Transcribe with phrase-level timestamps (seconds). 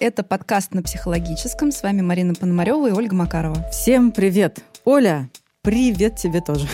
[0.00, 1.70] Это подкаст на психологическом.
[1.70, 3.68] С вами Марина Пономарева и Ольга Макарова.
[3.70, 4.58] Всем привет!
[4.84, 5.30] Оля,
[5.62, 6.66] привет тебе тоже.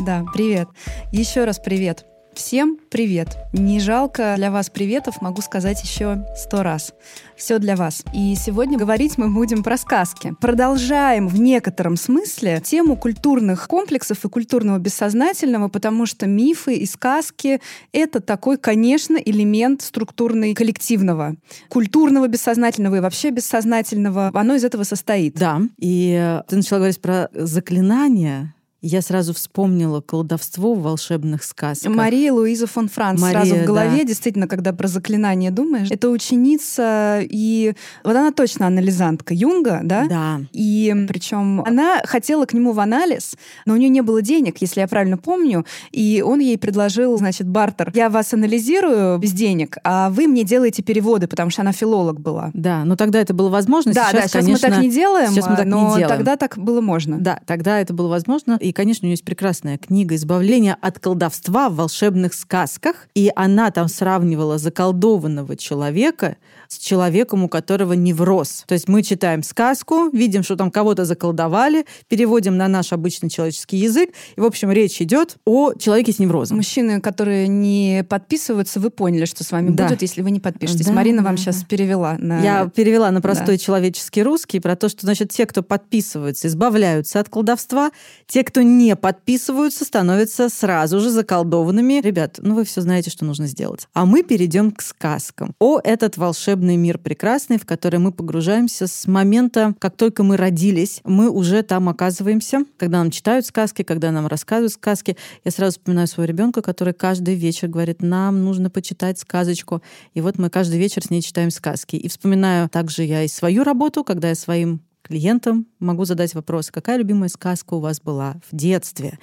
[0.00, 0.68] Да, привет.
[1.12, 2.04] Еще раз привет.
[2.36, 3.38] Всем привет!
[3.54, 6.92] Не жалко для вас приветов, могу сказать еще сто раз.
[7.34, 8.04] Все для вас.
[8.12, 10.34] И сегодня говорить мы будем про сказки.
[10.38, 17.62] Продолжаем в некотором смысле тему культурных комплексов и культурного бессознательного, потому что мифы и сказки—
[17.92, 21.36] это такой, конечно, элемент структурный коллективного.
[21.70, 24.30] Культурного бессознательного и вообще бессознательного.
[24.34, 25.36] Оно из этого состоит.
[25.36, 25.62] Да.
[25.78, 31.94] И ты начала говорить про заклинания, я сразу вспомнила колдовство в волшебных сказках.
[31.94, 34.04] Мария Луиза фон Франц Мария, сразу в голове, да.
[34.04, 35.90] действительно, когда про заклинание думаешь.
[35.90, 40.06] Это ученица, и вот она точно анализантка Юнга, да?
[40.08, 40.40] Да.
[40.52, 44.80] И причем она хотела к нему в анализ, но у нее не было денег, если
[44.80, 47.92] я правильно помню, и он ей предложил, значит, бартер.
[47.94, 52.50] Я вас анализирую без денег, а вы мне делаете переводы, потому что она филолог была.
[52.52, 53.92] Да, но тогда это было возможно.
[53.92, 56.08] Да, сейчас, да, сейчас конечно, мы так не делаем, сейчас мы так но не делаем.
[56.08, 57.18] тогда так было можно.
[57.18, 58.58] Да, тогда это было возможно.
[58.66, 63.06] И, конечно, у нее есть прекрасная книга «Избавление от колдовства в волшебных сказках».
[63.14, 66.36] И она там сравнивала заколдованного человека
[66.68, 68.64] с человеком, у которого невроз.
[68.66, 73.76] То есть мы читаем сказку, видим, что там кого-то заколдовали, переводим на наш обычный человеческий
[73.76, 74.10] язык.
[74.36, 76.56] И, в общем, речь идет о человеке с неврозом.
[76.56, 79.88] Мужчины, которые не подписываются, вы поняли, что с вами Да.
[79.88, 80.86] будет, если вы не подпишетесь.
[80.86, 81.66] Да, Марина вам да, сейчас да.
[81.68, 82.40] перевела на...
[82.42, 87.28] Я перевела на простой человеческий русский про то, что, значит, те, кто подписываются, избавляются от
[87.28, 87.90] колдовства,
[88.26, 92.00] те, кто не подписываются, становятся сразу же заколдованными.
[92.02, 93.88] Ребят, ну вы все знаете, что нужно сделать.
[93.92, 95.54] А мы перейдем к сказкам.
[95.58, 101.00] О, этот волшебный мир прекрасный, в который мы погружаемся с момента, как только мы родились,
[101.04, 105.16] мы уже там оказываемся, когда нам читают сказки, когда нам рассказывают сказки.
[105.44, 109.82] Я сразу вспоминаю своего ребенка, который каждый вечер говорит, нам нужно почитать сказочку.
[110.14, 111.96] И вот мы каждый вечер с ней читаем сказки.
[111.96, 116.98] И вспоминаю также я и свою работу, когда я своим клиентам могу задать вопрос, какая
[116.98, 119.18] любимая сказка у вас была в детстве?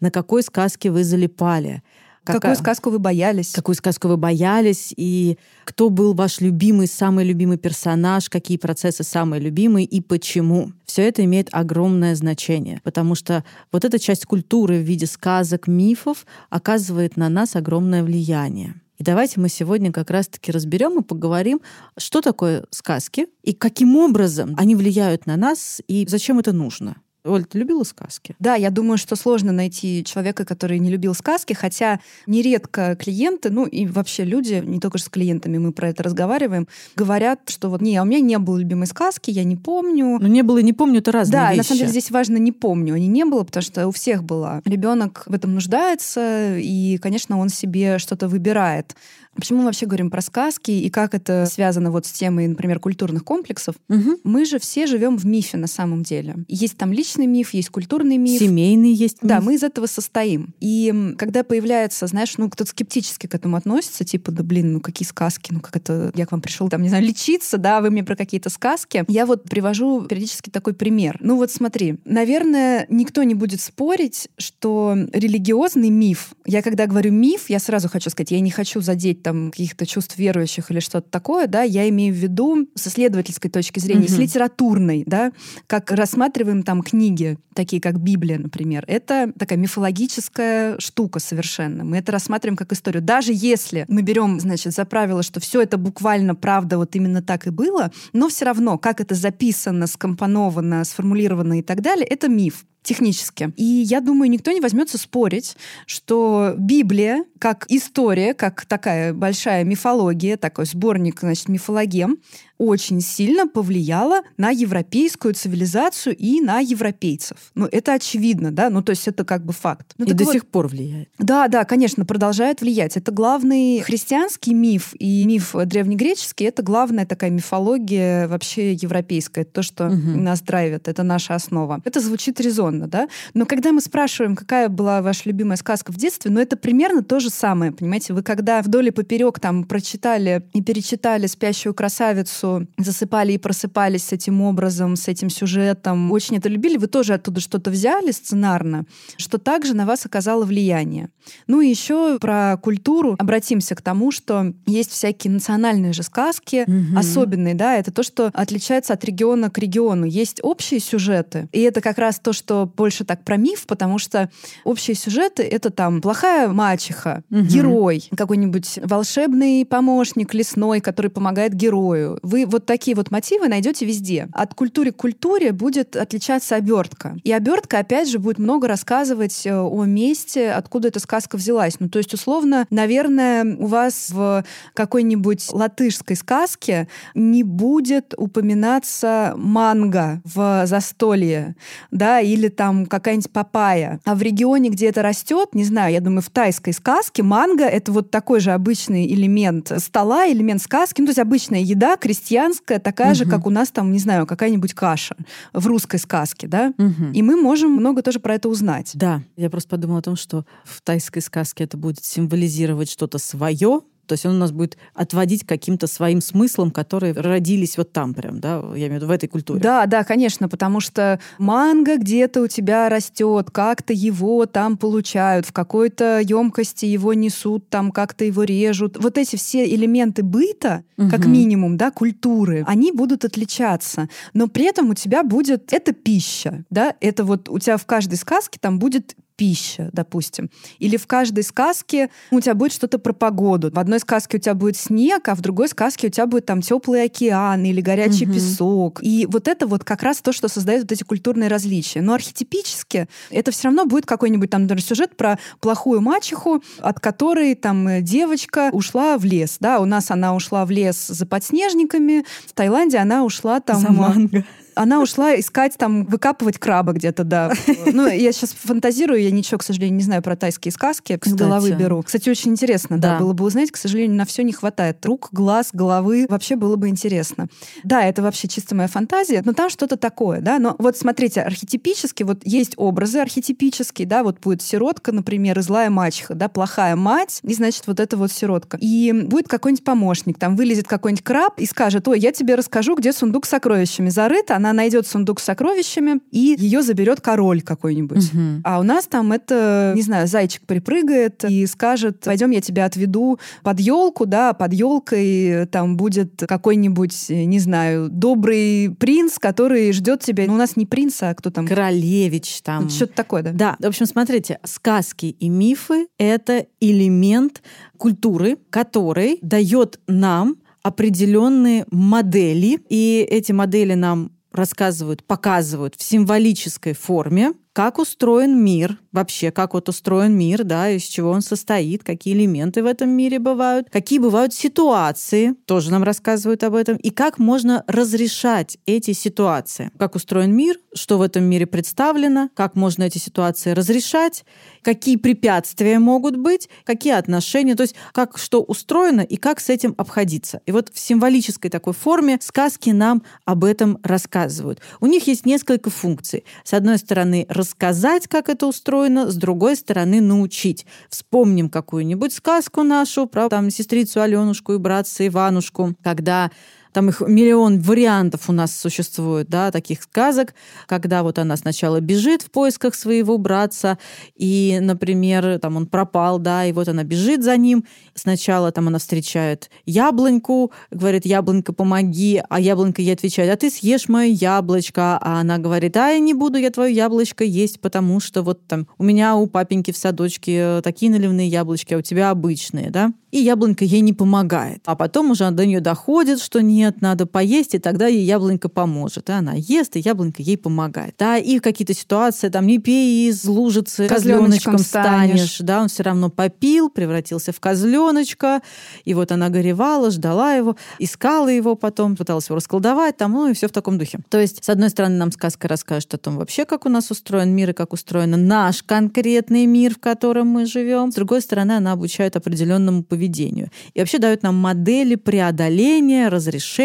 [0.00, 1.82] На какой сказке вы залипали?
[2.26, 3.52] Какую Какая- сказку вы боялись?
[3.52, 9.40] Какую сказку вы боялись, и кто был ваш любимый, самый любимый персонаж, какие процессы самые
[9.40, 10.72] любимые и почему.
[10.86, 16.26] Все это имеет огромное значение, потому что вот эта часть культуры в виде сказок, мифов
[16.50, 18.74] оказывает на нас огромное влияние.
[18.98, 21.60] И давайте мы сегодня как раз-таки разберем и поговорим,
[21.96, 26.96] что такое сказки и каким образом они влияют на нас и зачем это нужно.
[27.26, 28.34] Оль, ты любила сказки?
[28.38, 33.66] Да, я думаю, что сложно найти человека, который не любил сказки, хотя нередко клиенты, ну
[33.66, 37.96] и вообще люди, не только с клиентами мы про это разговариваем, говорят, что вот не,
[37.96, 40.18] а у меня не было любимой сказки, я не помню.
[40.20, 41.58] Ну, не было и не помню, это разные Да, вещи.
[41.58, 44.22] на самом деле здесь важно не помню, а не не было, потому что у всех
[44.24, 44.60] было.
[44.64, 48.94] Ребенок в этом нуждается, и, конечно, он себе что-то выбирает.
[49.36, 53.24] Почему мы вообще говорим про сказки и как это связано вот с темой, например, культурных
[53.24, 53.74] комплексов?
[53.88, 54.16] Мгм.
[54.24, 56.36] Мы же все живем в мифе на самом деле.
[56.48, 58.40] Есть там личный миф, есть культурный миф.
[58.40, 59.44] Семейный есть Да, миф.
[59.44, 60.54] мы из этого состоим.
[60.60, 65.06] И когда появляется, знаешь, ну, кто-то скептически к этому относится, типа, да блин, ну какие
[65.06, 68.04] сказки, ну как это, я к вам пришел, там, не знаю, лечиться, да, вы мне
[68.04, 69.04] про какие-то сказки.
[69.08, 71.18] Я вот привожу периодически такой пример.
[71.20, 77.50] Ну вот смотри, наверное, никто не будет спорить, что религиозный миф, я когда говорю миф,
[77.50, 81.48] я сразу хочу сказать, я не хочу задеть там каких-то чувств верующих или что-то такое,
[81.48, 84.20] да, я имею в виду с исследовательской точки зрения, с Мгм.
[84.20, 85.32] литературной, да,
[85.66, 88.84] как рассматриваем там книги, такие как Библия, например.
[88.86, 91.82] Это такая мифологическая штука совершенно.
[91.82, 93.02] Мы это рассматриваем как историю.
[93.02, 97.48] Даже если мы берем, значит, за правило, что все это буквально правда, вот именно так
[97.48, 102.64] и было, но все равно, как это записано, скомпоновано, сформулировано и так далее, это миф
[102.86, 103.52] технически.
[103.56, 110.36] И я думаю, никто не возьмется спорить, что Библия, как история, как такая большая мифология,
[110.36, 112.18] такой сборник, значит, мифологем,
[112.58, 117.36] очень сильно повлияла на европейскую цивилизацию и на европейцев.
[117.54, 119.94] Ну, это очевидно, да, ну, то есть это как бы факт.
[119.98, 121.08] Ну, и до вот, сих пор влияет.
[121.18, 122.96] да, да, конечно, продолжает влиять.
[122.96, 126.46] Это главный христианский миф и миф древнегреческий.
[126.46, 129.44] Это главная такая мифология вообще европейская.
[129.44, 130.24] То, что Мгм.
[130.24, 130.88] нас драйвит.
[130.88, 131.80] Это наша основа.
[131.84, 133.08] Это звучит резонно, да?
[133.34, 137.20] Но когда мы спрашиваем, какая была ваша любимая сказка в детстве, ну это примерно то
[137.20, 138.12] же самое, понимаете?
[138.14, 142.45] Вы когда вдоль и поперек там прочитали и перечитали «Спящую красавицу»,
[142.78, 147.40] засыпали и просыпались с этим образом, с этим сюжетом, очень это любили, вы тоже оттуда
[147.40, 148.84] что-то взяли сценарно,
[149.16, 151.10] что также на вас оказало влияние.
[151.46, 156.98] Ну и еще про культуру обратимся к тому, что есть всякие национальные же сказки, Мгм.
[156.98, 160.06] особенные, да, это то, что отличается от региона к региону.
[160.06, 164.30] Есть общие сюжеты, и это как раз то, что больше так про миф, потому что
[164.64, 167.40] общие сюжеты— это там плохая мачеха, угу.
[167.40, 172.18] герой, какой-нибудь волшебный помощник лесной, который помогает герою.
[172.22, 174.28] Вы вот такие вот мотивы найдете везде.
[174.32, 177.16] От культуры к культуре будет отличаться обертка.
[177.24, 181.80] И обертка, опять же, будет много рассказывать э, о месте, откуда эта сказка взялась.
[181.80, 184.44] Ну, то есть, условно, наверное, у вас в
[184.74, 191.56] какой-нибудь латышской сказке не будет упоминаться манго в застолье,
[191.90, 194.00] да, или там какая-нибудь папая.
[194.04, 197.92] А в регионе, где это растет, не знаю, я думаю, в тайской сказке манго— это
[197.92, 203.10] вот такой же обычный элемент стола, элемент сказки, ну, то есть обычная еда, крестьянская, такая
[203.10, 203.16] угу.
[203.16, 205.16] же, как у нас там, не знаю, какая-нибудь каша
[205.52, 207.12] в русской сказке, да, угу.
[207.12, 208.90] и мы можем много тоже про это узнать.
[208.94, 213.82] Да, я просто подумала о том, что в тайской сказке это будет символизировать что-то свое,
[214.06, 218.40] то есть он у нас будет отводить каким-то своим смыслом, которые родились вот там прям,
[218.40, 219.60] да, я имею в виду в этой культуре.
[219.60, 225.52] Да, да, конечно, потому что манго где-то у тебя растет, как-то его там получают, в
[225.52, 228.96] какой-то емкости его несут, там как-то его режут.
[228.98, 231.10] Вот эти все элементы быта, угу.
[231.10, 234.08] как минимум, да, культуры, они будут отличаться.
[234.34, 238.16] Но при этом у тебя будет это пища, да, это вот у тебя в каждой
[238.16, 240.50] сказке там будет пища, допустим.
[240.78, 243.70] Или в каждой сказке у тебя будет что-то про погоду.
[243.70, 246.62] В одной сказке у тебя будет снег, а в другой сказке у тебя будет там
[246.62, 248.34] теплый океан или горячий угу.
[248.34, 248.98] песок.
[249.02, 252.00] И вот это вот как раз то, что создает вот эти культурные различия.
[252.00, 257.54] Но архетипически это все равно будет какой-нибудь там например, сюжет про плохую мачеху, от которой
[257.54, 259.58] там девочка ушла в лес.
[259.60, 263.80] Да, у нас она ушла в лес за подснежниками, в Таиланде она ушла там...
[263.80, 264.44] За манго
[264.76, 267.52] она ушла искать там, выкапывать краба где-то, да.
[267.86, 271.34] Ну, я сейчас фантазирую, я ничего, к сожалению, не знаю про тайские сказки, Кстати.
[271.34, 272.02] с головы беру.
[272.02, 273.14] Кстати, очень интересно, да.
[273.14, 275.04] да, было бы узнать, к сожалению, на все не хватает.
[275.06, 277.46] Рук, глаз, головы, вообще было бы интересно.
[277.84, 280.58] Да, это вообще чисто моя фантазия, но там что-то такое, да.
[280.58, 285.88] Но вот смотрите, архетипически, вот есть образы архетипические, да, вот будет сиротка, например, и злая
[285.88, 288.76] мачеха, да, плохая мать, и, значит, вот это вот сиротка.
[288.80, 293.12] И будет какой-нибудь помощник, там вылезет какой-нибудь краб и скажет, ой, я тебе расскажу, где
[293.12, 298.32] сундук с сокровищами зарыт, она она найдет сундук с сокровищами, и ее заберет король какой-нибудь.
[298.32, 298.42] Угу.
[298.64, 303.38] А у нас там это, не знаю, зайчик припрыгает и скажет, пойдем, я тебя отведу
[303.62, 310.44] под елку, да, под елкой там будет какой-нибудь, не знаю, добрый принц, который ждет тебя.
[310.46, 311.66] Ну, у нас не принц, а кто там?
[311.66, 312.84] Королевич там.
[312.84, 313.52] Вот что-то такое, да?
[313.52, 313.76] Да.
[313.78, 317.62] В общем, смотрите, сказки и мифы— это элемент
[317.96, 327.52] культуры, который дает нам определенные модели, и эти модели нам рассказывают, показывают в символической форме,
[327.76, 332.82] как устроен мир, вообще, как вот устроен мир, да, из чего он состоит, какие элементы
[332.82, 337.84] в этом мире бывают, какие бывают ситуации, тоже нам рассказывают об этом, и как можно
[337.86, 343.72] разрешать эти ситуации, как устроен мир, что в этом мире представлено, как можно эти ситуации
[343.72, 344.46] разрешать,
[344.80, 349.94] какие препятствия могут быть, какие отношения, то есть как что устроено и как с этим
[349.98, 350.62] обходиться.
[350.64, 354.80] И вот в символической такой форме сказки нам об этом рассказывают.
[355.00, 356.44] У них есть несколько функций.
[356.64, 360.86] С одной стороны, рассказать, как это устроено, с другой стороны, научить.
[361.08, 366.52] Вспомним какую-нибудь сказку нашу про там сестрицу Аленушку и братца Иванушку, когда
[366.96, 370.54] там их миллион вариантов у нас существует, да, таких сказок,
[370.86, 373.98] когда вот она сначала бежит в поисках своего братца,
[374.34, 377.84] и, например, там он пропал, да, и вот она бежит за ним.
[378.14, 384.08] Сначала там она встречает яблоньку, говорит, яблонька, помоги, а яблонька ей отвечает, а ты съешь
[384.08, 388.42] мое яблочко, а она говорит, а я не буду я твое яблочко есть, потому что
[388.42, 392.88] вот там у меня у папеньки в садочке такие наливные яблочки, а у тебя обычные,
[392.88, 394.80] да и яблонька ей не помогает.
[394.86, 399.28] А потом уже до нее доходит, что нет, надо поесть, и тогда ей яблонька поможет.
[399.28, 401.14] И она ест, и яблонька ей помогает.
[401.18, 405.36] Да, и какие-то ситуации, там, не пей из лужицы, козленочком станешь.
[405.36, 405.58] станешь.
[405.60, 408.62] Да, он все равно попил, превратился в козленочка,
[409.04, 413.54] и вот она горевала, ждала его, искала его потом, пыталась его расколдовать, там, ну и
[413.54, 414.18] все в таком духе.
[414.28, 417.50] То есть, с одной стороны, нам сказка расскажет о том вообще, как у нас устроен
[417.50, 421.10] мир и как устроен наш конкретный мир, в котором мы живем.
[421.12, 423.70] С другой стороны, она обучает определенному поведению.
[423.94, 426.75] И вообще дают нам модели преодоления, разрешения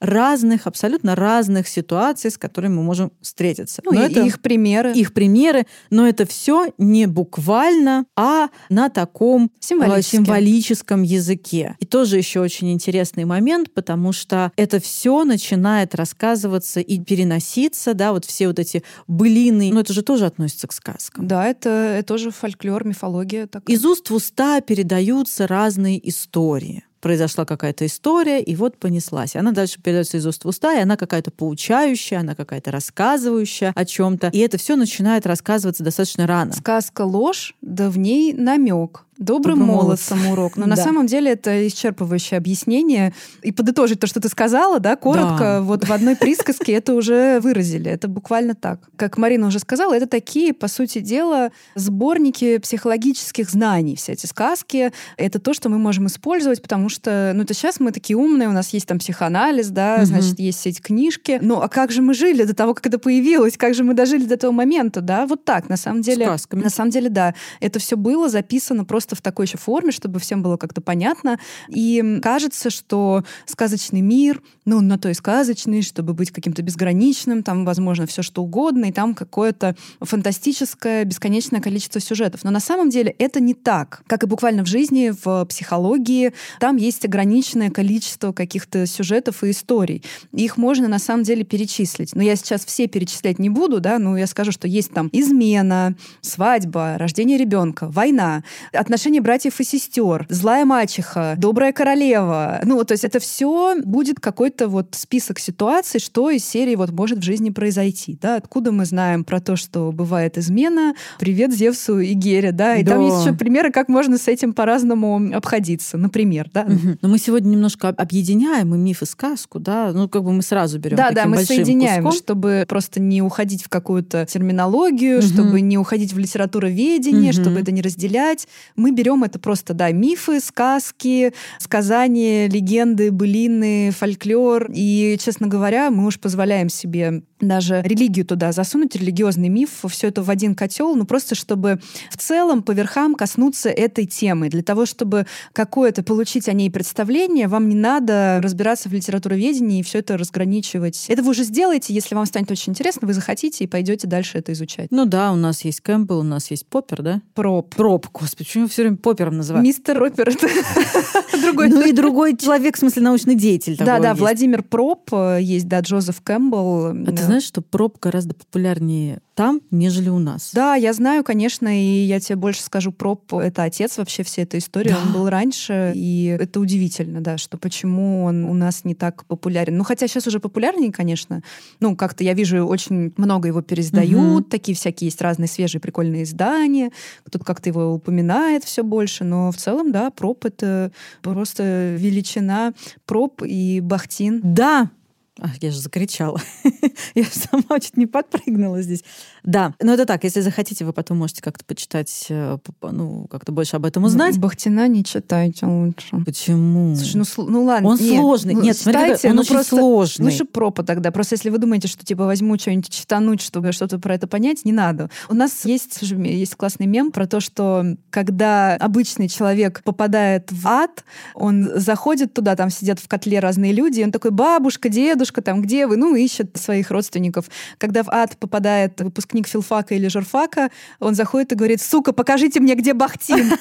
[0.00, 3.82] разных, абсолютно разных ситуаций, с которыми мы можем встретиться.
[3.84, 4.92] Ну, но и это, их примеры.
[4.92, 11.76] Их примеры, но это все не буквально, а на таком э, символическом языке.
[11.78, 18.12] И тоже еще очень интересный момент, потому что это все начинает рассказываться и переноситься, да,
[18.12, 21.26] вот все вот эти былины, но это же тоже относится к сказкам.
[21.26, 23.46] Да, это, это тоже фольклор, мифология.
[23.46, 23.76] Такая.
[23.76, 26.84] Из уст в уста передаются разные истории.
[27.00, 29.36] Произошла какая-то история, и вот понеслась.
[29.36, 33.84] Она дальше передается из уст в уста, и она какая-то поучающая, она какая-то рассказывающая о
[33.84, 34.28] чем-то.
[34.28, 36.52] И это все начинает рассказываться достаточно рано.
[36.52, 39.05] Сказка ложь, да в ней намек.
[39.18, 40.56] Добрым, молодцам урок.
[40.56, 40.70] Но да.
[40.70, 43.12] на самом деле это исчерпывающее объяснение.
[43.42, 45.62] И подытожить то, что ты сказала, да, коротко, да.
[45.62, 47.90] вот в одной присказке это уже выразили.
[47.90, 48.80] Это буквально так.
[48.96, 53.96] Как Марина уже сказала, это такие, по сути дела, сборники психологических знаний.
[53.96, 57.92] Все эти сказки— это то, что мы можем использовать, потому что, ну, это сейчас мы
[57.92, 60.06] такие умные, у нас есть там психоанализ, да, угу.
[60.06, 61.38] значит, есть все эти книжки.
[61.40, 63.56] Ну, а как же мы жили до того, как это появилось?
[63.56, 65.26] Как же мы дожили до этого момента, да?
[65.26, 66.26] Вот так, на самом деле.
[66.26, 66.62] Сказками.
[66.62, 67.34] На самом деле, да.
[67.60, 71.38] Это все было записано просто просто в такой еще форме, чтобы всем было как-то понятно.
[71.68, 77.64] И кажется, что сказочный мир, ну, на то и сказочный, чтобы быть каким-то безграничным, там,
[77.64, 82.42] возможно, все что угодно, и там какое-то фантастическое, бесконечное количество сюжетов.
[82.42, 84.02] Но на самом деле это не так.
[84.08, 90.02] Как и буквально в жизни, в психологии, там есть ограниченное количество каких-то сюжетов и историй.
[90.32, 92.14] их можно на самом деле перечислить.
[92.16, 95.94] Но я сейчас все перечислять не буду, да, но я скажу, что есть там измена,
[96.22, 102.60] свадьба, рождение ребенка, война, отношения отношения братьев и сестер, злая мачеха, добрая королева.
[102.64, 107.18] Ну, то есть это все будет какой-то вот список ситуаций, что из серии вот может
[107.18, 108.18] в жизни произойти.
[108.22, 108.36] Да?
[108.36, 110.94] Откуда мы знаем про то, что бывает измена?
[111.18, 112.76] Привет Зевсу и Гере, да?
[112.76, 112.92] И да.
[112.92, 116.62] там есть еще примеры, как можно с этим по-разному обходиться, например, да?
[116.62, 116.96] Угу.
[117.02, 119.92] Но мы сегодня немножко объединяем и миф, и сказку, да?
[119.92, 122.22] Ну, как бы мы сразу берем Да, да, мы соединяем, куском.
[122.22, 125.26] чтобы просто не уходить в какую-то терминологию, угу.
[125.26, 127.42] чтобы не уходить в литературоведение, угу.
[127.42, 128.48] чтобы это не разделять.
[128.74, 134.70] Мы мы берем это просто, да, мифы, сказки, сказания, легенды, былины, фольклор.
[134.72, 140.22] И, честно говоря, мы уж позволяем себе даже религию туда засунуть, религиозный миф, все это
[140.22, 144.48] в один котел, ну просто чтобы в целом по верхам коснуться этой темы.
[144.48, 149.82] Для того, чтобы какое-то получить о ней представление, вам не надо разбираться в литературоведении и
[149.82, 151.06] все это разграничивать.
[151.08, 154.52] Это вы уже сделаете, если вам станет очень интересно, вы захотите и пойдете дальше это
[154.52, 154.88] изучать.
[154.90, 157.22] Ну да, у нас есть Кэмпбелл, у нас есть Поппер, да?
[157.34, 157.74] Проб.
[157.74, 159.66] Проб, господи, почему все время Поппером называют?
[159.66, 160.24] Мистер это
[161.40, 161.70] другой.
[161.70, 163.78] Ну и другой человек, в смысле научный деятель.
[163.78, 166.88] Да, да, Владимир Проб э, есть, да, Джозеф Кэмпбелл.
[167.06, 170.50] Это знаешь, что проб гораздо популярнее там, нежели у нас.
[170.54, 174.60] Да, я знаю, конечно, и я тебе больше скажу, проб— это отец вообще всей этой
[174.60, 174.94] истории.
[174.94, 179.76] Он был раньше, и это удивительно, да, что почему он у нас не так популярен.
[179.76, 181.42] Ну, хотя сейчас уже популярнее, конечно.
[181.80, 184.50] Ну, как-то я вижу, очень много его переиздают, угу.
[184.50, 186.90] такие всякие есть разные свежие прикольные издания,
[187.24, 190.92] кто-то как-то его упоминает все больше, но в целом, да, проб— это
[191.22, 192.74] просто величина
[193.06, 194.40] проб и Бахтин.
[194.42, 194.90] Да,
[195.40, 196.40] а, я же закричала.
[197.14, 199.04] я сама чуть не подпрыгнула здесь.
[199.44, 203.76] Да, но это так, если захотите, вы потом можете как-то почитать, э, ну, как-то больше
[203.76, 204.38] об этом узнать.
[204.38, 206.16] Бахтина не читайте лучше.
[206.24, 206.96] Почему?
[206.96, 207.90] Слушай, ну, ну ладно.
[207.90, 208.54] Он нет, сложный.
[208.54, 210.24] Ну, нет, смотрите, смотри, он ну, очень просто, сложный.
[210.24, 211.12] Лучше пропа тогда.
[211.12, 214.72] Просто если вы думаете, что типа возьму что-нибудь читануть, чтобы что-то про это понять, не
[214.72, 215.10] надо.
[215.28, 221.04] У нас есть, есть классный мем про то, что когда обычный человек попадает в ад,
[221.34, 225.42] он заходит туда, там сидят в котле разные люди, и он такой, бабушка, дедушка, дедушка,
[225.42, 225.96] там, где вы?
[225.96, 227.46] Ну, ищет своих родственников.
[227.78, 232.74] Когда в ад попадает выпускник филфака или журфака, он заходит и говорит, сука, покажите мне,
[232.74, 233.52] где Бахтин.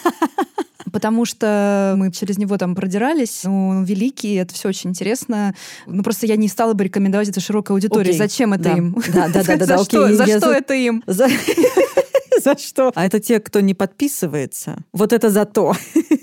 [0.92, 3.42] потому что мы через него там продирались.
[3.44, 5.54] Ну, он великий, это все очень интересно.
[5.88, 8.14] Ну, просто я не стала бы рекомендовать это широкой аудитории.
[8.14, 8.18] Okay.
[8.18, 8.72] Зачем это да.
[8.72, 8.96] им?
[9.14, 9.66] Да, да, да, да.
[9.78, 11.04] За что, за что это им?
[11.06, 11.28] За
[12.58, 12.92] что?
[12.96, 14.78] А это те, кто не подписывается.
[14.94, 15.74] Вот это за то.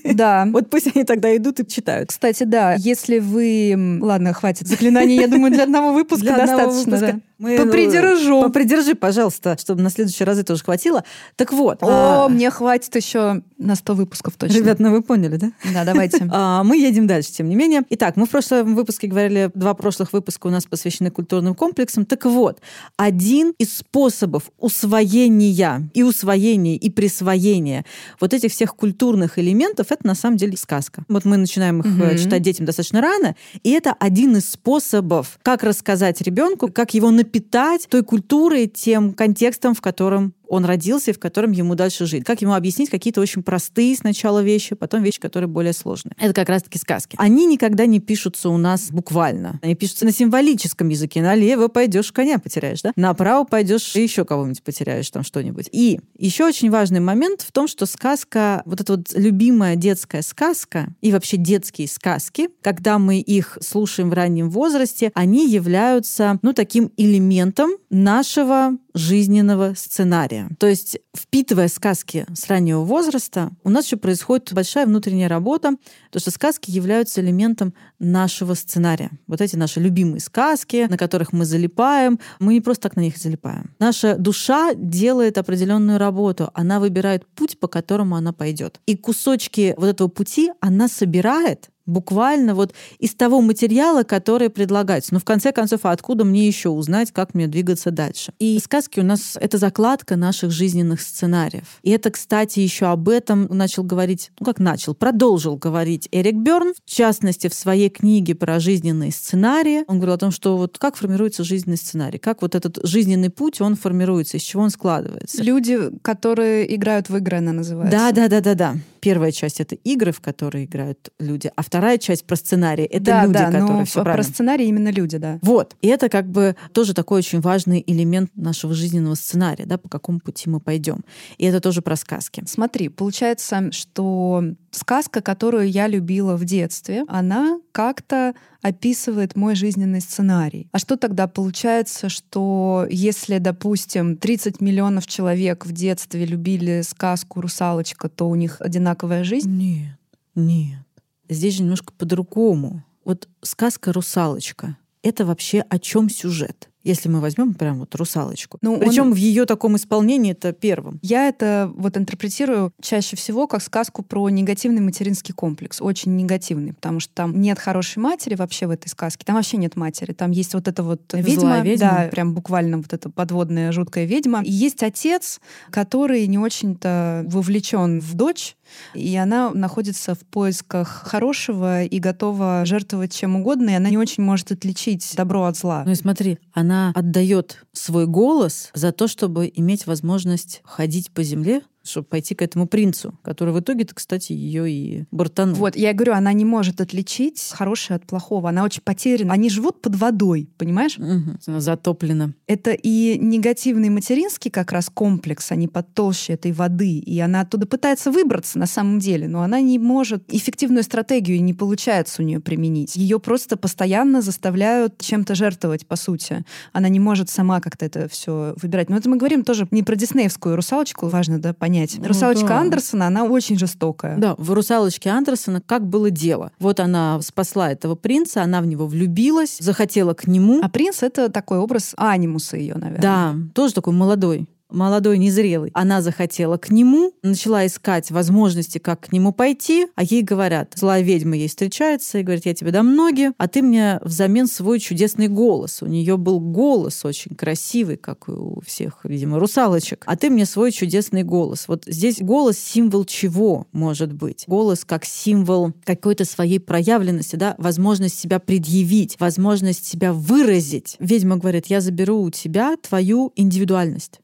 [0.05, 0.49] Да.
[0.53, 2.11] Вот пусть они тогда идут и читают.
[2.11, 3.99] Кстати, да, если вы...
[4.01, 7.21] Ладно, хватит заклинаний, я думаю, для одного выпуска достаточно.
[7.43, 8.41] Мы, Попридержу.
[8.41, 11.03] Ну, попридержи, пожалуйста, чтобы на следующий раз это уже хватило.
[11.35, 11.83] Так вот.
[11.83, 12.29] О, а...
[12.29, 14.59] мне хватит еще на 100 выпусков точно.
[14.59, 15.51] Ребят, ну вы поняли, да?
[15.75, 16.25] Да, давайте.
[16.31, 17.83] а, мы едем дальше, тем не менее.
[17.91, 22.05] Итак, мы в прошлом выпуске говорили, два прошлых выпуска у нас посвящены культурным комплексам.
[22.05, 22.61] Так вот,
[22.97, 27.85] один из способов усвоения и усвоения, и присвоения
[28.21, 31.05] вот этих всех культурных элементов, это на самом деле сказка.
[31.09, 32.17] Вот мы начинаем их угу.
[32.17, 37.33] читать детям достаточно рано, и это один из способов, как рассказать ребенку, как его написать
[37.33, 42.25] питать той культурой, тем контекстом, в котором он родился и в котором ему дальше жить.
[42.25, 46.15] Как ему объяснить какие-то очень простые сначала вещи, потом вещи, которые более сложные.
[46.19, 47.17] Это как раз-таки сказки.
[47.19, 49.59] Они никогда не пишутся у нас буквально.
[49.63, 51.23] Они пишутся на символическом языке.
[51.23, 52.93] Налево пойдешь, коня потеряешь, да?
[52.97, 55.71] Направо пойдешь, еще кого-нибудь потеряешь, там что-нибудь.
[55.73, 60.89] И еще очень важный момент в том, что сказка, вот эта вот любимая детская сказка
[61.01, 66.93] и вообще детские сказки, когда мы их слушаем в раннем возрасте, они являются, ну, таким
[66.99, 70.49] элементом нашего жизненного сценария.
[70.59, 75.77] То есть, впитывая сказки с раннего возраста, у нас еще происходит большая внутренняя работа,
[76.11, 79.11] то что сказки являются элементом нашего сценария.
[79.27, 83.17] Вот эти наши любимые сказки, на которых мы залипаем, мы не просто так на них
[83.17, 83.75] залипаем.
[83.79, 88.81] Наша душа делает определенную работу, она выбирает путь, по которому она пойдет.
[88.87, 95.15] И кусочки вот этого пути она собирает буквально вот из того материала, который предлагается.
[95.15, 98.33] Но в конце концов, а откуда мне еще узнать, как мне двигаться дальше?
[98.39, 101.79] И сказки у нас— это закладка наших жизненных сценариев.
[101.83, 106.75] И это, кстати, еще об этом начал говорить, ну как начал, продолжил говорить Эрик Берн,
[106.85, 109.85] в частности, в своей книге про жизненные сценарии.
[109.89, 113.61] Он говорил о том, что вот как формируется жизненный сценарий, как вот этот жизненный путь,
[113.61, 115.43] он формируется, из чего он складывается.
[115.43, 117.97] Люди, которые играют в игры, она называется.
[117.97, 118.77] Да, да, да, да, да.
[119.03, 123.23] Первая часть— это игры, в которые играют люди, а вторая часть про сценарий— это да,
[123.25, 124.23] люди, да, которые но все про правильно.
[124.23, 125.41] сценарий именно люди, да.
[125.43, 125.75] Вот.
[125.81, 130.21] И это как бы тоже такой очень важный элемент нашего жизненного сценария, да, по какому
[130.21, 131.01] пути мы пойдем.
[131.37, 132.45] И это тоже про сказки.
[132.47, 140.69] Смотри, получается, что сказка, которую я любила в детстве, она как-то описывает мой жизненный сценарий.
[140.73, 148.09] А что тогда получается, что если, допустим, 30 миллионов человек в детстве любили сказку «Русалочка»,
[148.09, 149.51] то у них одинаковая жизнь?
[149.51, 149.99] Нет,
[150.35, 150.87] нет.
[151.29, 152.85] Здесь же немножко по-другому.
[153.05, 156.71] Вот сказка «Русалочка»— это вообще о чем сюжет?
[156.85, 158.59] Если мы возьмем прям вот русалочку.
[158.61, 160.99] Ну, Причем он- в ее таком исполнении это первым.
[161.03, 165.81] Я это вот интерпретирую чаще всего как сказку про негативный материнский комплекс.
[165.81, 169.25] Очень негативный, потому что там нет хорошей матери вообще в этой сказке.
[169.25, 170.13] Там вообще нет матери.
[170.13, 171.89] Там есть вот эта вот ведьма, Злая ведьма.
[171.91, 174.43] да, прям буквально вот эта подводная жуткая ведьма.
[174.43, 178.57] И есть отец, который не очень-то вовлечен в дочь,
[178.95, 184.23] и она находится в поисках хорошего и готова жертвовать чем угодно, и она не очень
[184.23, 185.83] может отличить добро от зла.
[185.85, 191.63] Ну и смотри, она отдает свой голос за то, чтобы иметь возможность ходить по земле,
[191.85, 195.57] чтобы пойти к этому принцу, который в итоге-то, кстати, ее и бортанул.
[195.57, 198.49] Вот, я говорю, она не может отличить хорошее от плохого.
[198.49, 199.33] Она очень потеряна.
[199.33, 200.99] Они живут под водой, понимаешь?
[200.99, 201.39] Мгм.
[201.47, 202.33] Она затоплена.
[202.47, 206.99] Это и негативный материнский как раз комплекс, они под толще этой воды.
[206.99, 211.55] И она оттуда пытается выбраться на самом деле, но она не может эффективную стратегию не
[211.55, 212.97] получается у нее применить.
[212.97, 216.45] Ее просто постоянно заставляют чем-то жертвовать, по сути.
[216.73, 218.89] Она не может сама как-то это все выбирать.
[218.89, 221.72] Но это мы говорим тоже не про диснеевскую русалочку, важно да, понять.
[221.73, 222.61] Ну Русалочка да.
[222.61, 224.17] Андерсона, она очень жестокая.
[224.19, 226.53] Да, в «Русалочке» Андерсона как было дело.
[226.59, 230.61] Вот она спасла этого принца, она в него влюбилась, захотела к нему.
[230.63, 233.03] А принц— это такой образ анимуса ее, наверное.
[233.03, 235.71] Да, тоже такой молодой молодой, незрелый.
[235.75, 241.03] Она захотела к нему, начала искать возможности, как к нему пойти, а ей говорят, злая
[241.03, 245.29] ведьма ей встречается и говорит, я тебе дам ноги, а ты мне взамен свой чудесный
[245.29, 245.83] голос.
[245.83, 250.05] У нее был голос очень красивый, как у всех, видимо, русалочек.
[250.07, 251.69] А ты мне свой чудесный голос.
[251.69, 254.45] Вот здесь голос символ чего может быть?
[254.47, 260.97] Голос как символ какой-то своей проявленности, да, возможность себя предъявить, возможность себя выразить.
[260.99, 264.21] Ведьма говорит, я заберу у тебя твою индивидуальность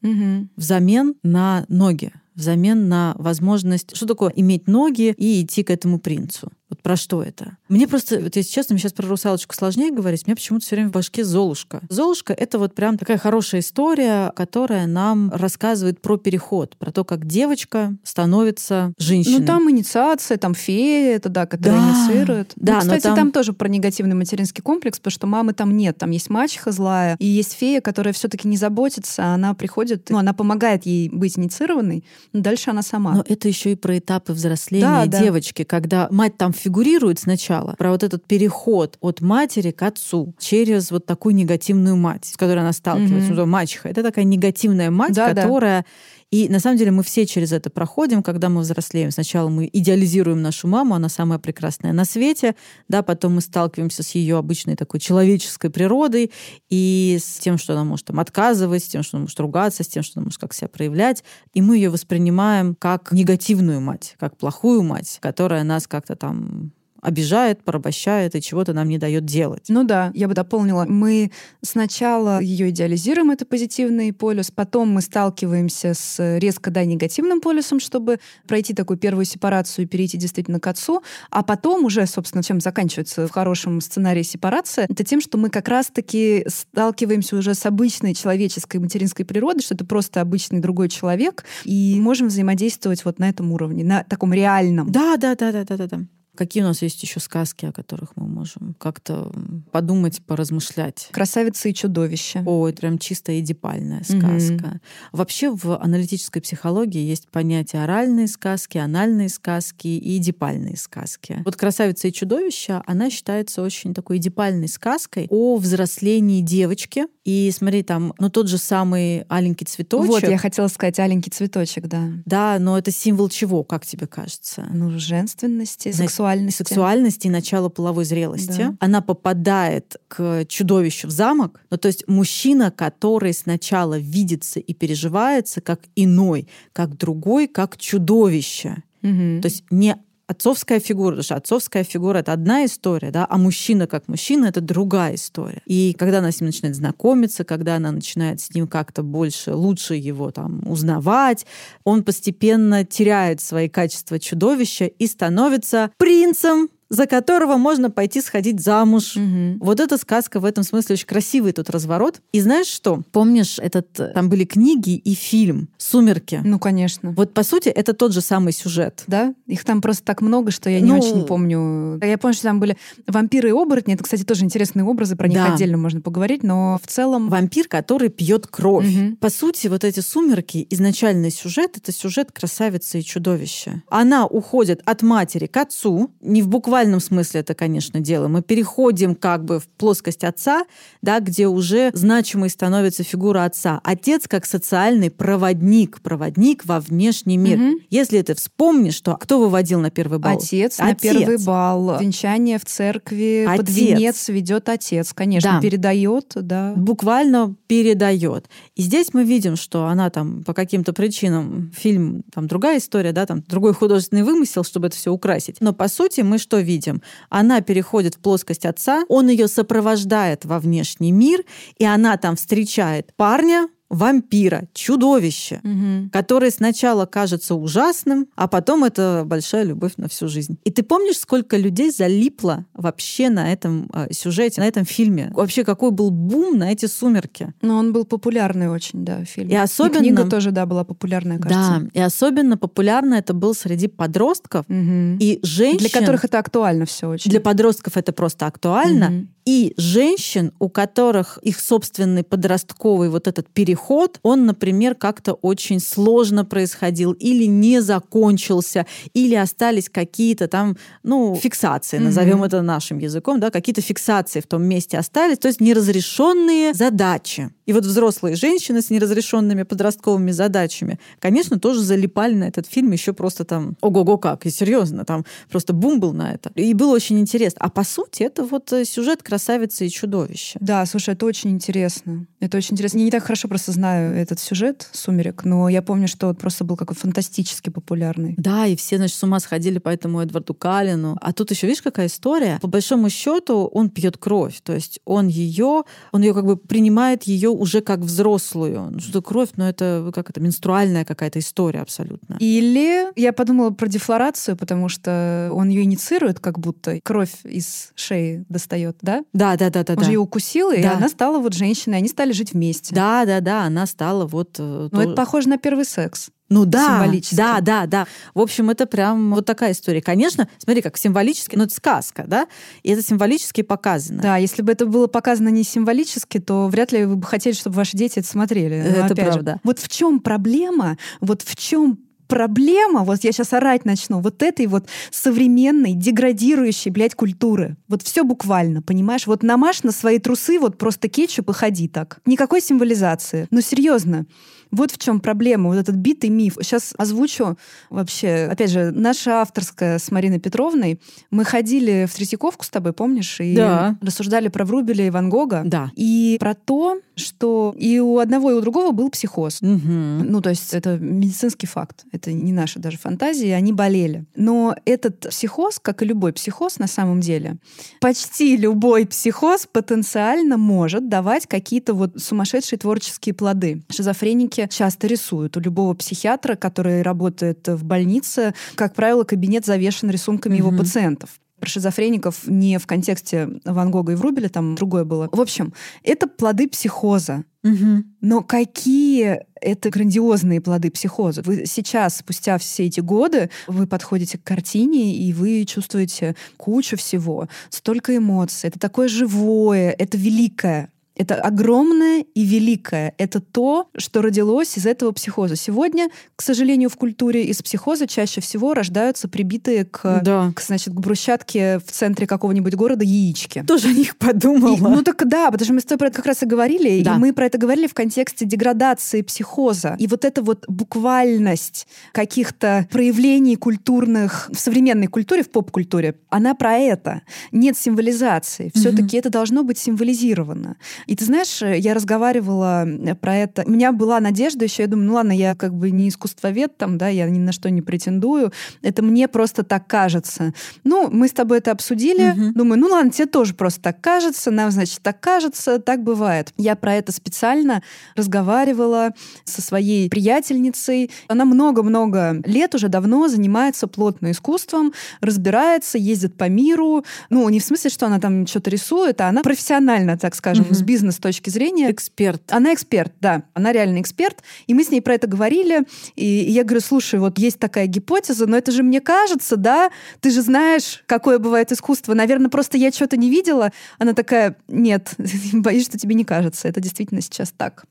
[0.57, 6.51] Взамен на ноги, взамен на возможность, что такое иметь ноги и идти к этому принцу.
[6.71, 7.57] Вот про что это?
[7.69, 10.91] Мне просто, вот если честно, мне сейчас про русалочку сложнее говорить, мне почему-то все время
[10.91, 11.81] в башке Золушка.
[11.89, 17.27] Золушка— это вот прям такая хорошая история, которая нам рассказывает про переход, про то, как
[17.27, 19.39] девочка становится женщиной.
[19.41, 22.53] Ну, там инициация, там фея, это да, которая Да, инициирует.
[22.57, 23.33] да, ну, но кстати, там- там...
[23.33, 25.97] тоже про негативный материнский комплекс, потому что мамы там нет.
[25.97, 30.19] Там есть мачеха злая, и есть фея, которая все-таки не заботится, а она приходит, ну,
[30.19, 33.15] она помогает ей быть инициированной, но дальше она сама.
[33.15, 35.21] Но это еще и про этапы взросления Да, да.
[35.21, 40.91] девочки, когда мать там фигурирует сначала, про вот этот переход от матери к отцу через
[40.91, 43.33] вот такую негативную мать, с которой она сталкивается.
[43.33, 43.89] Ну, мачеха.
[43.89, 45.85] Это такая негативная мать, Да, да.
[46.31, 49.11] И на самом деле мы все через это проходим, когда мы взрослеем.
[49.11, 52.55] Сначала мы идеализируем нашу маму, она самая прекрасная на свете,
[52.89, 56.31] да, потом мы сталкиваемся с ее обычной такой человеческой природой
[56.69, 59.89] и с тем, что она может там отказывать, с тем, что она может ругаться, с
[59.89, 61.25] тем, что она может как себя проявлять.
[61.55, 67.63] И мы ее воспринимаем как негативную мать, как плохую мать, которая нас как-то там обижает,
[67.63, 69.65] порабощает и чего-то нам не дает делать.
[69.69, 70.85] Ну да, я бы дополнила.
[70.89, 71.31] Мы
[71.63, 78.19] сначала ее идеализируем, это позитивный полюс, потом мы сталкиваемся с резко да, негативным полюсом, чтобы
[78.47, 83.27] пройти такую первую сепарацию и перейти действительно к отцу, а потом уже, собственно, чем заканчивается
[83.27, 88.79] в хорошем сценарии сепарация, это тем, что мы как раз-таки сталкиваемся уже с обычной человеческой
[88.79, 93.85] материнской природой, что это просто обычный другой человек, и можем взаимодействовать вот на этом уровне,
[93.85, 94.91] на таком реальном.
[94.91, 96.18] Да, да, да, да, да, да, да.
[96.39, 99.33] Какие у нас есть еще сказки, о которых мы можем как-то
[99.73, 101.09] подумать, поразмышлять?
[101.11, 102.45] «Красавица и чудовище».
[102.47, 104.53] О, это прям чисто эдипальная сказка.
[104.55, 104.81] Угу.
[105.19, 111.43] Вообще в аналитической психологии есть понятие оральные сказки, анальные сказки и эдипальные сказки.
[111.45, 117.07] Вот «Красавица и чудовище», она считается очень такой эдипальной сказкой о взрослении девочки.
[117.29, 120.09] И смотри, там, ну тот же самый аленький цветочек.
[120.09, 122.09] Вот, я хотела сказать аленький цветочек, да.
[122.25, 124.67] Да, но это символ чего, как тебе кажется?
[124.73, 126.57] Ну, женственности, сексуальности.
[126.57, 128.57] Сексуальности и начала половой зрелости.
[128.57, 128.77] Да.
[128.81, 131.61] Она попадает к чудовищу в замок.
[131.69, 138.83] Ну, то есть мужчина, который сначала видится и переживается как иной, как другой, как чудовище.
[139.03, 139.43] Угу.
[139.43, 143.87] То есть не отцовская фигура, потому что отцовская фигура— это одна история, да, а мужчина
[143.87, 145.63] как мужчина— это другая история.
[145.65, 149.95] И когда она с ним начинает знакомиться, когда она начинает с ним как-то больше, лучше
[149.95, 151.47] его там узнавать,
[151.83, 159.17] он постепенно теряет свои качества чудовища и становится принцем, за которого можно пойти сходить замуж.
[159.17, 159.59] Угу.
[159.61, 162.21] Вот эта сказка в этом смысле очень красивый тут разворот.
[162.33, 163.03] И знаешь что?
[163.13, 166.41] Помнишь, этот там были книги и фильм «Сумерки».
[166.45, 167.13] Ну, конечно.
[167.13, 169.05] Вот, по сути, это тот же самый сюжет.
[169.07, 169.35] Да?
[169.47, 171.99] Их там просто так много, что я не ну, очень помню.
[172.03, 173.95] Я помню, что там были вампиры и оборотни.
[173.95, 175.55] Это, кстати, тоже интересные образы, про них да.
[175.55, 177.29] отдельно можно поговорить, но в целом...
[177.29, 178.89] Вампир, который пьет кровь.
[178.89, 179.17] Угу.
[179.17, 183.83] По сути, вот эти «Сумерки», изначальный сюжет— это сюжет красавицы и чудовища.
[183.89, 188.29] Она уходит от матери к отцу, не в буквальном буквальном смысле это, конечно, дело.
[188.29, 190.65] Мы переходим как бы в плоскость отца,
[191.03, 193.81] да, где уже значимой становится фигура отца.
[193.83, 197.59] Отец как социальный проводник, проводник во внешний мир.
[197.59, 197.79] Угу.
[197.91, 200.37] Если ты вспомнишь, что кто выводил на первый бал?
[200.39, 200.79] Отец, отец.
[200.79, 201.99] на первый бал.
[201.99, 203.61] Венчание в церкви отец.
[203.61, 205.61] под венец ведет отец, конечно, да.
[205.61, 206.75] передает, да.
[206.77, 208.49] Буквально передает.
[208.77, 213.27] И здесь мы видим, что она там по каким-то причинам фильм там другая история, да,
[213.27, 215.57] там другой художественный вымысел, чтобы это все украсить.
[215.61, 217.03] Но по сути мы что видим?
[217.31, 221.45] Она переходит в плоскость отца, он ее сопровождает во внешний мир,
[221.79, 226.11] и она там встречает парня, вампира, чудовище, угу.
[226.13, 230.59] которое сначала кажется ужасным, а потом это большая любовь на всю жизнь.
[230.65, 235.31] И ты помнишь, сколько людей залипло вообще на этом э, сюжете, на этом фильме?
[235.35, 237.55] Вообще какой был бум на эти сумерки?
[237.63, 239.49] Ну, он был популярный очень, да, фильм.
[239.49, 240.03] И особенно...
[240.03, 241.81] И книга тоже, да, была популярная, кажется.
[241.81, 245.17] Да, и особенно популярно это был среди подростков угу.
[245.19, 245.79] и женщин.
[245.79, 247.31] Для которых это актуально все очень.
[247.31, 249.07] Для подростков это просто актуально.
[249.07, 249.27] Угу.
[249.49, 255.81] И женщин, у которых их собственный подростковый вот этот переход переход, он, например, как-то очень
[255.81, 262.47] сложно происходил или не закончился, или остались какие-то там, ну, фиксации, назовем mm-hmm.
[262.47, 267.51] это нашим языком, да, какие-то фиксации в том месте остались, то есть неразрешенные задачи.
[267.69, 273.13] И вот взрослые женщины с неразрешенными подростковыми задачами, конечно, тоже залипали на этот фильм еще
[273.13, 276.51] просто там, ого-го как, и серьезно, там просто бум был на это.
[276.55, 277.59] И было очень интересно.
[277.61, 280.59] А по сути, это вот э, сюжет красавицы и чудовища.
[280.63, 282.27] Да, слушай, это очень интересно.
[282.41, 282.99] Это очень интересно.
[282.99, 286.65] Я не так хорошо просто знаю этот сюжет «Сумерек», но я помню, что он просто
[286.65, 288.35] был какой фантастически популярный.
[288.37, 291.17] Да, и все, значит, с ума сходили по этому Эдварду Калину.
[291.21, 292.59] А тут еще, видишь, какая история?
[292.61, 294.61] По большому счету он пьет кровь.
[294.63, 298.91] То есть он ее, он ее как бы принимает ее уже как взрослую.
[298.93, 302.37] Ну, что кровь, но ну, это как это, менструальная какая-то история абсолютно.
[302.41, 308.45] Или я подумала про дефлорацию, потому что он ее инициирует, как будто кровь из шеи
[308.49, 309.25] достает, да?
[309.33, 309.93] Да, да, да, да.
[309.93, 310.05] Он да.
[310.05, 310.77] же ее укусил, да.
[310.77, 312.95] и она стала вот женщиной, они стали жить вместе.
[312.95, 314.57] Да, да, да, она стала вот...
[314.59, 315.03] Э, ну, то...
[315.03, 316.31] это похоже на первый секс.
[316.49, 318.07] Ну да, да, да, да.
[318.35, 320.01] В общем, это прям вот такая история.
[320.01, 322.47] Конечно, смотри, как символически, но это сказка, да,
[322.83, 324.23] и это символически показано.
[324.23, 327.77] Да, если бы это было показано не символически, то вряд ли вы бы хотели, чтобы
[327.77, 328.81] ваши дети это смотрели.
[328.81, 329.53] Но, это правда.
[329.53, 334.43] Же, вот в чем проблема, вот в чем проблема, вот я сейчас орать начну, вот
[334.43, 337.77] этой вот современной, деградирующей, блядь, культуры.
[337.89, 339.27] Вот все буквально, понимаешь?
[339.27, 342.21] Вот намажь на свои трусы вот просто кетчуп и ходи так.
[342.27, 343.49] Никакой символизации.
[343.51, 344.27] Ну, серьезно.
[344.71, 346.57] Вот в чем проблема, вот этот битый миф.
[346.61, 347.57] Сейчас озвучу
[347.91, 351.01] вообще, опять же, наша авторская с Мариной Петровной.
[351.31, 353.41] Мы ходили в Третьяковку с тобой, помнишь?
[353.41, 353.97] И да.
[354.01, 355.63] рассуждали про Врубеля и Ван Гога.
[355.65, 355.91] Да.
[355.97, 359.63] И про то, что и у одного, и у другого был психоз.
[359.63, 359.79] Угу.
[359.79, 362.05] Ну, то есть это медицинский факт.
[362.19, 364.25] Это не наша даже фантазия, они болели.
[364.35, 367.59] Но этот психоз, как и любой психоз на самом деле,
[368.01, 373.83] почти любой психоз потенциально может давать какие-то вот сумасшедшие творческие плоды.
[373.89, 375.57] Шизофреники часто рисуют.
[375.57, 380.59] У любого психиатра, который работает в больнице, как правило, кабинет завешен рисунками mm-hmm.
[380.59, 381.31] его пациентов.
[381.59, 385.29] Про шизофреников не в контексте Ван Гога и Врубеля, там другое было.
[385.33, 387.45] В общем, это плоды психоза.
[387.65, 388.05] Угу.
[388.21, 391.43] Но какие это грандиозные плоды психоза.
[391.43, 397.49] Вы сейчас, спустя все эти годы, вы подходите к картине, и вы чувствуете кучу всего,
[397.69, 398.69] столько эмоций.
[398.69, 400.91] Это такое живое, это великое.
[401.19, 403.13] Это огромное и великое.
[403.19, 405.57] Это то, что родилось из этого психоза.
[405.57, 410.53] Сегодня, к сожалению, в культуре из психоза чаще всего рождаются прибитые к, да.
[410.55, 413.65] к значит, к брусчатке в центре какого-нибудь города яички.
[413.67, 414.77] Тоже о них подумала.
[414.77, 417.03] И, ну так да, потому что мы с тобой про это как раз и говорили.
[417.03, 417.17] Да.
[417.17, 419.97] И мы про это говорили в контексте деградации психоза.
[419.99, 426.75] И вот эта вот буквальность каких-то проявлений культурных в современной культуре, в поп-культуре, она про
[426.75, 427.23] это.
[427.51, 428.71] Нет символизации.
[428.75, 430.77] Все-таки это должно быть символизировано.
[431.09, 433.65] И ты знаешь, я разговаривала э, про это.
[433.67, 436.99] У меня была надежда еще, я думаю, ну ладно, я как бы не искусствовед там,
[436.99, 438.53] да, я ни на что не претендую.
[438.83, 440.53] Это мне просто так кажется.
[440.85, 442.33] Ну, мы с тобой это обсудили.
[442.33, 442.53] Мгм.
[442.53, 446.53] Думаю, ну ладно, тебе тоже просто так кажется, нам, значит, так кажется, так бывает.
[446.59, 447.83] Я про это специально
[448.15, 449.13] разговаривала
[449.45, 451.11] со своей приятельницей.
[451.29, 454.93] Она много-много лет уже давно занимается плотно искусством,
[455.23, 457.05] разбирается, ездит по миру.
[457.31, 460.75] Ну, не в смысле, что она там что-то рисует, а она профессионально, так скажем, Мгм.
[460.75, 462.43] с бизнес точки зрения Эксперт.
[462.53, 464.43] она эксперт, да, она реально эксперт.
[464.67, 465.85] И мы с ней про это говорили.
[466.17, 469.91] И, и я говорю, слушай, вот есть такая гипотеза, но это же мне кажется, да?
[470.21, 472.15] Ты же знаешь, какое бывает искусство.
[472.15, 473.71] Наверное, просто я что-то не видела.
[473.99, 475.15] Она такая, нет,
[475.53, 476.67] боюсь, что тебе не кажется.
[476.67, 477.85] Это действительно сейчас так.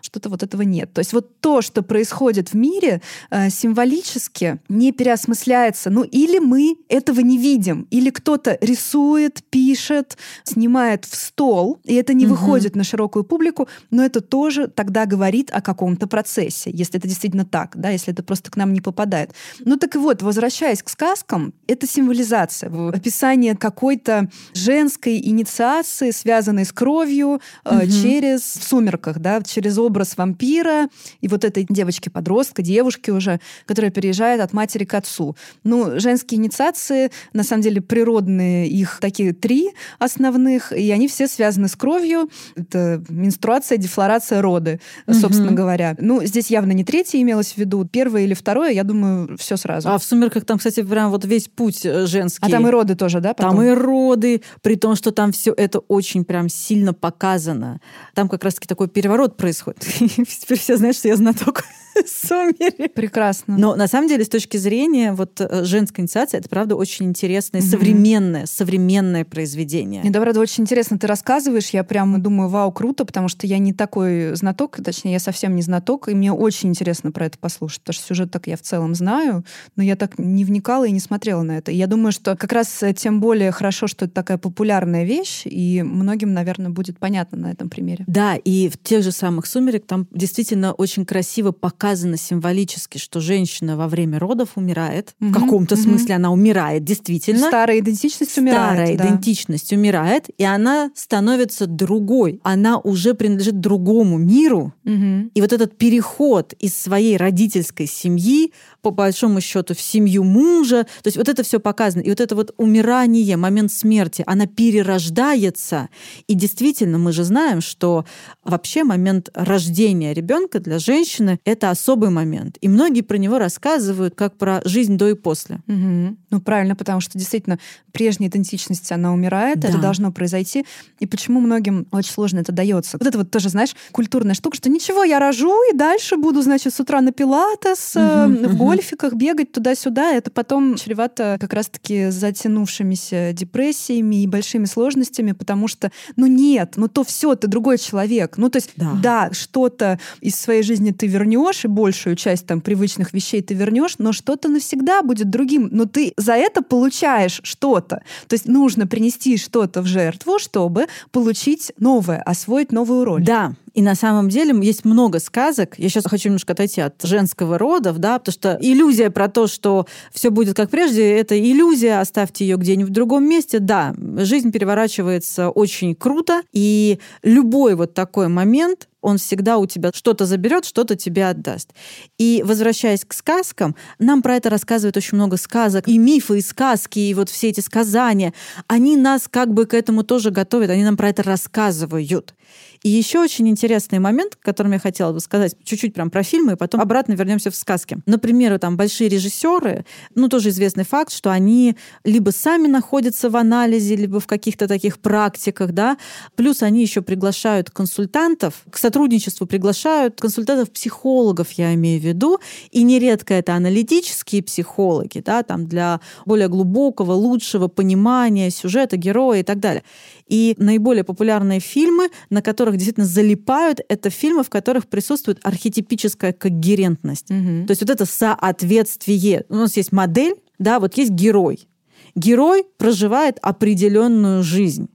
[0.00, 0.92] Что-то вот этого нет.
[0.92, 5.90] То есть вот то, что происходит в мире, э, символически не переосмысляется.
[5.90, 12.14] Ну или мы этого не видим, или кто-то рисует, пишет, снимает в стол, и это
[12.14, 12.34] не Мгм.
[12.34, 17.44] выходит на широкую публику, но это тоже тогда говорит о каком-то процессе, если это действительно
[17.44, 19.30] так, да, если это просто к нам не попадает.
[19.64, 26.72] Ну так и вот, возвращаясь к сказкам, это символизация, описание какой-то женской инициации, связанной с
[26.72, 27.88] кровью, Мгм.
[27.90, 30.88] через в сумерках, да, через образ вампира
[31.20, 35.36] и вот этой девочки-подростка, девушки уже, которая переезжает от матери к отцу.
[35.64, 41.68] Ну, женские инициации, на самом деле, природные, их такие три основных, и они все связаны
[41.68, 42.28] с кровью.
[42.56, 45.20] Это менструация, дефлорация, роды, Мгм.
[45.20, 45.96] собственно говоря.
[45.98, 49.88] Ну, здесь явно не третье имелось в виду, первое или второе, я думаю, все сразу.
[49.90, 52.46] А в «Сумерках» там, кстати, прям вот весь путь э, женский.
[52.46, 53.34] А там и роды тоже, да?
[53.34, 53.64] Там потом?
[53.64, 57.80] и роды, при том, что там все это очень прям сильно показано.
[58.14, 59.80] Там как раз-таки такой переворот происходит.
[60.40, 61.64] Теперь все знают, что я знаток
[62.06, 62.94] сумерек.
[62.94, 63.56] Прекрасно.
[63.58, 67.60] Но на самом деле, с точки зрения вот э, женской инициации, это правда очень интересное,
[67.60, 70.02] современное, современное произведение.
[70.02, 71.70] Мне, правда, очень интересно ты рассказываешь.
[71.70, 75.62] Я прямо думаю, вау, круто, потому что я не такой знаток, точнее, я совсем не
[75.62, 78.94] знаток, и мне очень интересно про это послушать, потому что сюжет так я в целом
[78.94, 79.44] знаю,
[79.76, 81.72] но я так не вникала и не смотрела на это.
[81.72, 85.42] И я думаю, что как раз э, тем более хорошо, что это такая популярная вещь,
[85.44, 88.04] и многим, наверное, будет понятно на этом примере.
[88.06, 93.76] Да, и в тех же самых «Сумерек» там действительно очень красиво показано символически, что женщина
[93.76, 95.14] во время родов умирает.
[95.20, 95.84] Мгм, В каком-то мгм.
[95.84, 97.46] смысле она умирает, действительно.
[97.46, 98.72] Старая идентичность умирает.
[98.72, 99.04] Старая да.
[99.06, 102.40] идентичность умирает, и она становится другой.
[102.42, 104.74] Она уже принадлежит другому миру.
[104.82, 105.30] Мгм.
[105.34, 111.06] И вот этот переход из своей родительской семьи, по большому счету, в семью мужа, то
[111.06, 112.02] есть вот это все показано.
[112.02, 115.88] И вот это вот умирание, момент смерти, она перерождается.
[116.26, 118.04] И действительно, мы же знаем, что
[118.44, 122.58] вообще момент рождения ребенка для женщины— это особый момент.
[122.60, 125.60] И многие про него рассказывают как про жизнь до и после.
[125.66, 126.18] Мгм.
[126.30, 127.58] Ну, правильно, потому что действительно
[127.92, 129.82] прежняя идентичность, она умирает, это Да.
[129.82, 130.64] должно произойти.
[130.98, 132.96] И почему многим очень сложно это дается?
[132.98, 136.74] Вот это вот тоже, знаешь, культурная штука, что ничего, я рожу, и дальше буду, значит,
[136.74, 138.71] с утра на пилатес, Мгм, в.
[138.76, 140.12] Гольфиках бегать туда-сюда.
[140.12, 146.88] Это потом чревато как раз-таки затянувшимися депрессиями и большими сложностями, потому что, ну нет, ну
[146.88, 148.38] то все, ты другой человек.
[148.38, 148.92] Ну то есть, Да.
[149.02, 153.94] да, что-то из своей жизни ты вернешь, и большую часть там привычных вещей ты вернешь,
[153.98, 155.68] но что-то навсегда будет другим.
[155.72, 158.02] Но ты за это получаешь что-то.
[158.28, 163.24] То есть нужно принести что-то в жертву, чтобы получить новое, освоить новую роль.
[163.24, 165.78] Да, и на самом деле есть много сказок.
[165.78, 169.86] Я сейчас хочу немножко отойти от женского рода, да, потому что иллюзия про то, что
[170.12, 173.58] все будет как прежде, это иллюзия, оставьте ее где-нибудь в другом месте.
[173.58, 180.24] Да, жизнь переворачивается очень круто, и любой вот такой момент он всегда у тебя что-то
[180.24, 181.74] заберет, что-то тебе отдаст.
[182.18, 186.98] И возвращаясь к сказкам, нам про это рассказывают очень много сказок, и мифы, и сказки,
[186.98, 188.32] и вот все эти сказания.
[188.68, 192.34] Они нас как бы к этому тоже готовят, они нам про это рассказывают.
[192.82, 196.56] И еще очень интересный момент, которым я хотела бы сказать, чуть-чуть прям про фильмы, и
[196.56, 197.98] потом обратно вернемся в сказки.
[198.06, 199.84] Например, там большие режиссеры,
[200.14, 204.98] ну тоже известный факт, что они либо сами находятся в анализе, либо в каких-то таких
[204.98, 205.96] практиках, да,
[206.34, 212.38] плюс они еще приглашают консультантов, к сотрудничеству приглашают консультантов-психологов, я имею в виду,
[212.70, 219.42] и нередко это аналитические психологи, да, там для более глубокого, лучшего понимания сюжета, героя и
[219.42, 219.82] так далее.
[220.28, 227.30] И наиболее популярные фильмы, на которых действительно залипают, это фильмы, в которых присутствует архетипическая когерентность.
[227.30, 227.66] Угу.
[227.66, 229.44] То есть вот это соответствие.
[229.48, 231.66] У нас есть модель, да, вот есть герой.
[232.14, 234.88] Герой проживает определенную жизнь.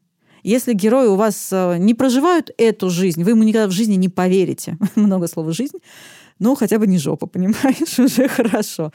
[0.48, 4.08] Если герои у вас э, не проживают эту жизнь, вы ему никогда в жизни не
[4.08, 4.78] поверите.
[4.96, 5.80] Много слова «жизнь».
[6.40, 8.94] Ну, хотя бы не жопа, понимаешь, уже хорошо.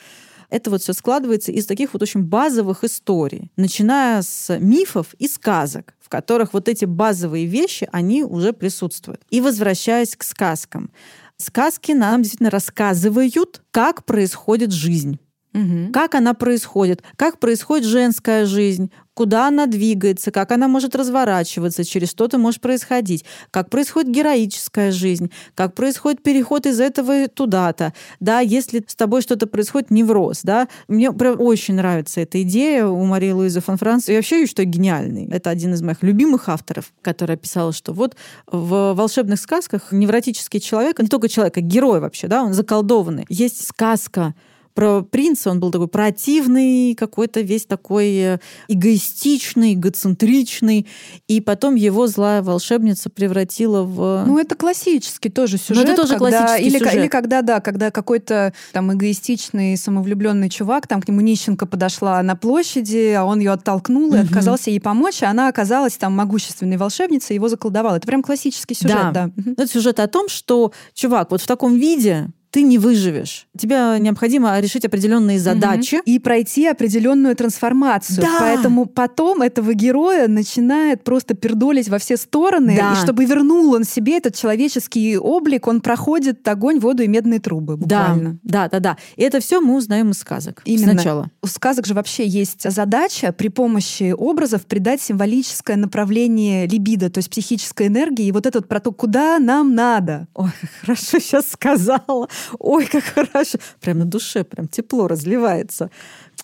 [0.48, 5.92] Это вот все складывается из таких вот очень базовых историй, начиная с мифов и сказок,
[6.00, 9.20] в которых вот эти базовые вещи, они уже присутствуют.
[9.28, 10.90] И возвращаясь к сказкам.
[11.36, 15.18] Сказки нам действительно рассказывают, как происходит жизнь.
[15.54, 15.92] Угу.
[15.92, 22.10] Как она происходит, как происходит женская жизнь, куда она двигается, как она может разворачиваться, через
[22.10, 27.92] что-то может происходить, как происходит героическая жизнь, как происходит переход из этого туда-то.
[28.20, 30.68] Да, если с тобой что-то происходит, невроз, да.
[30.88, 34.08] Мне прям очень нравится эта идея у Марии Луизы фон Франц.
[34.08, 35.28] Я вообще считаю гениальный.
[35.30, 40.98] Это один из моих любимых авторов, которая писала, что вот в волшебных сказках невротический человек,
[40.98, 43.26] не только человек, а герой вообще, да, он заколдованный.
[43.28, 44.34] Есть сказка
[44.74, 50.86] про принца он был такой противный, какой-то весь такой э, эгоистичный, эгоцентричный.
[51.28, 54.24] И потом его злая волшебница превратила в...
[54.26, 55.86] Ну, это классический тоже сюжет.
[55.86, 56.30] Ну, это тоже когда...
[56.30, 56.94] классический или, сюжет.
[56.94, 62.36] Или когда, да, когда какой-то там эгоистичный, самовлюбленный чувак, там к нему нищенка подошла на
[62.36, 64.16] площади, а он ее оттолкнул угу.
[64.16, 67.96] и отказался ей помочь, а она оказалась там могущественной волшебницей, его заколдовала.
[67.96, 69.30] Это прям классический сюжет, да.
[69.36, 69.52] да.
[69.52, 73.46] Это сюжет о том, что, чувак, вот в таком виде ты не выживешь.
[73.56, 75.96] Тебе необходимо решить определенные задачи.
[75.96, 76.02] Угу.
[76.04, 78.20] И пройти определенную трансформацию.
[78.20, 78.36] Да.
[78.40, 82.76] Поэтому потом этого героя начинает просто пердолить во все стороны.
[82.76, 82.92] Да.
[82.92, 87.78] И чтобы вернул он себе этот человеческий облик, он проходит огонь, воду и медные трубы
[87.78, 88.38] буквально.
[88.42, 88.80] Да, да, да.
[88.80, 88.96] да.
[89.16, 90.92] И это все мы узнаем из сказок Именно.
[90.92, 91.30] сначала.
[91.40, 97.30] У сказок же вообще есть задача при помощи образов придать символическое направление либидо, то есть
[97.30, 98.26] психической энергии.
[98.26, 100.28] И вот этот про то, куда нам надо.
[100.34, 100.50] Ой,
[100.82, 102.28] хорошо сейчас сказала.
[102.58, 103.58] Ой, как хорошо.
[103.80, 105.90] Прям на душе, прям тепло разливается.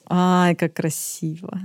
[0.09, 1.61] Ай, как красиво.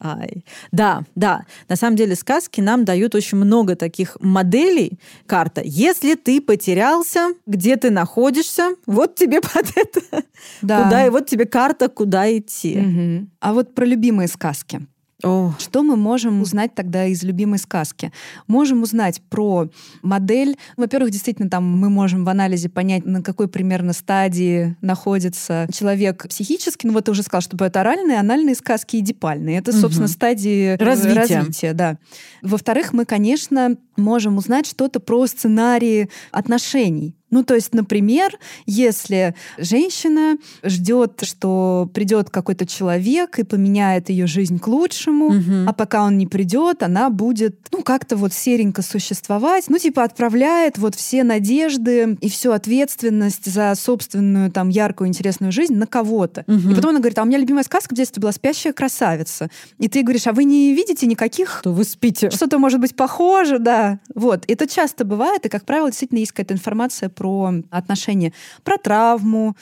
[0.00, 0.44] Ай.
[0.70, 1.44] Да, да.
[1.68, 4.98] На самом деле сказки нам дают очень много таких моделей.
[5.26, 5.60] Карта.
[5.64, 10.24] Если ты потерялся, где ты находишься, вот тебе под это.
[10.62, 10.84] Да.
[10.84, 12.78] Куда, и вот тебе карта, куда идти.
[12.78, 13.28] Угу.
[13.40, 14.86] А вот про любимые сказки.
[15.24, 15.52] О.
[15.58, 18.12] Что мы можем узнать тогда из любимой сказки?
[18.46, 19.68] Можем узнать про
[20.00, 20.56] модель.
[20.76, 26.86] Во-первых, действительно, там мы можем в анализе понять, на какой примерно стадии находится человек психически.
[26.86, 29.58] Ну вот ты уже сказал, что это оральные, анальные сказки и дипальные.
[29.58, 30.12] Это, собственно, угу.
[30.12, 31.38] стадии развития.
[31.38, 31.98] развития да.
[32.42, 37.17] Во-вторых, мы, конечно, можем узнать что-то про сценарии отношений.
[37.30, 44.58] Ну, то есть, например, если женщина ждет, что придет какой-то человек и поменяет ее жизнь
[44.58, 45.66] к лучшему, угу.
[45.66, 50.78] а пока он не придет, она будет, ну, как-то вот серенько существовать, ну, типа отправляет
[50.78, 56.44] вот все надежды и всю ответственность за собственную там яркую, интересную жизнь на кого-то.
[56.46, 56.70] Угу.
[56.70, 59.50] И потом она говорит, а у меня любимая сказка в детстве была «Спящая красавица».
[59.78, 61.58] И ты говоришь, а вы не видите никаких...
[61.60, 62.30] Что вы спите.
[62.30, 64.00] Что-то может быть похоже, да.
[64.14, 64.44] Вот.
[64.48, 69.56] Это часто бывает, и, как правило, действительно есть какая-то информация про отношения, про травму,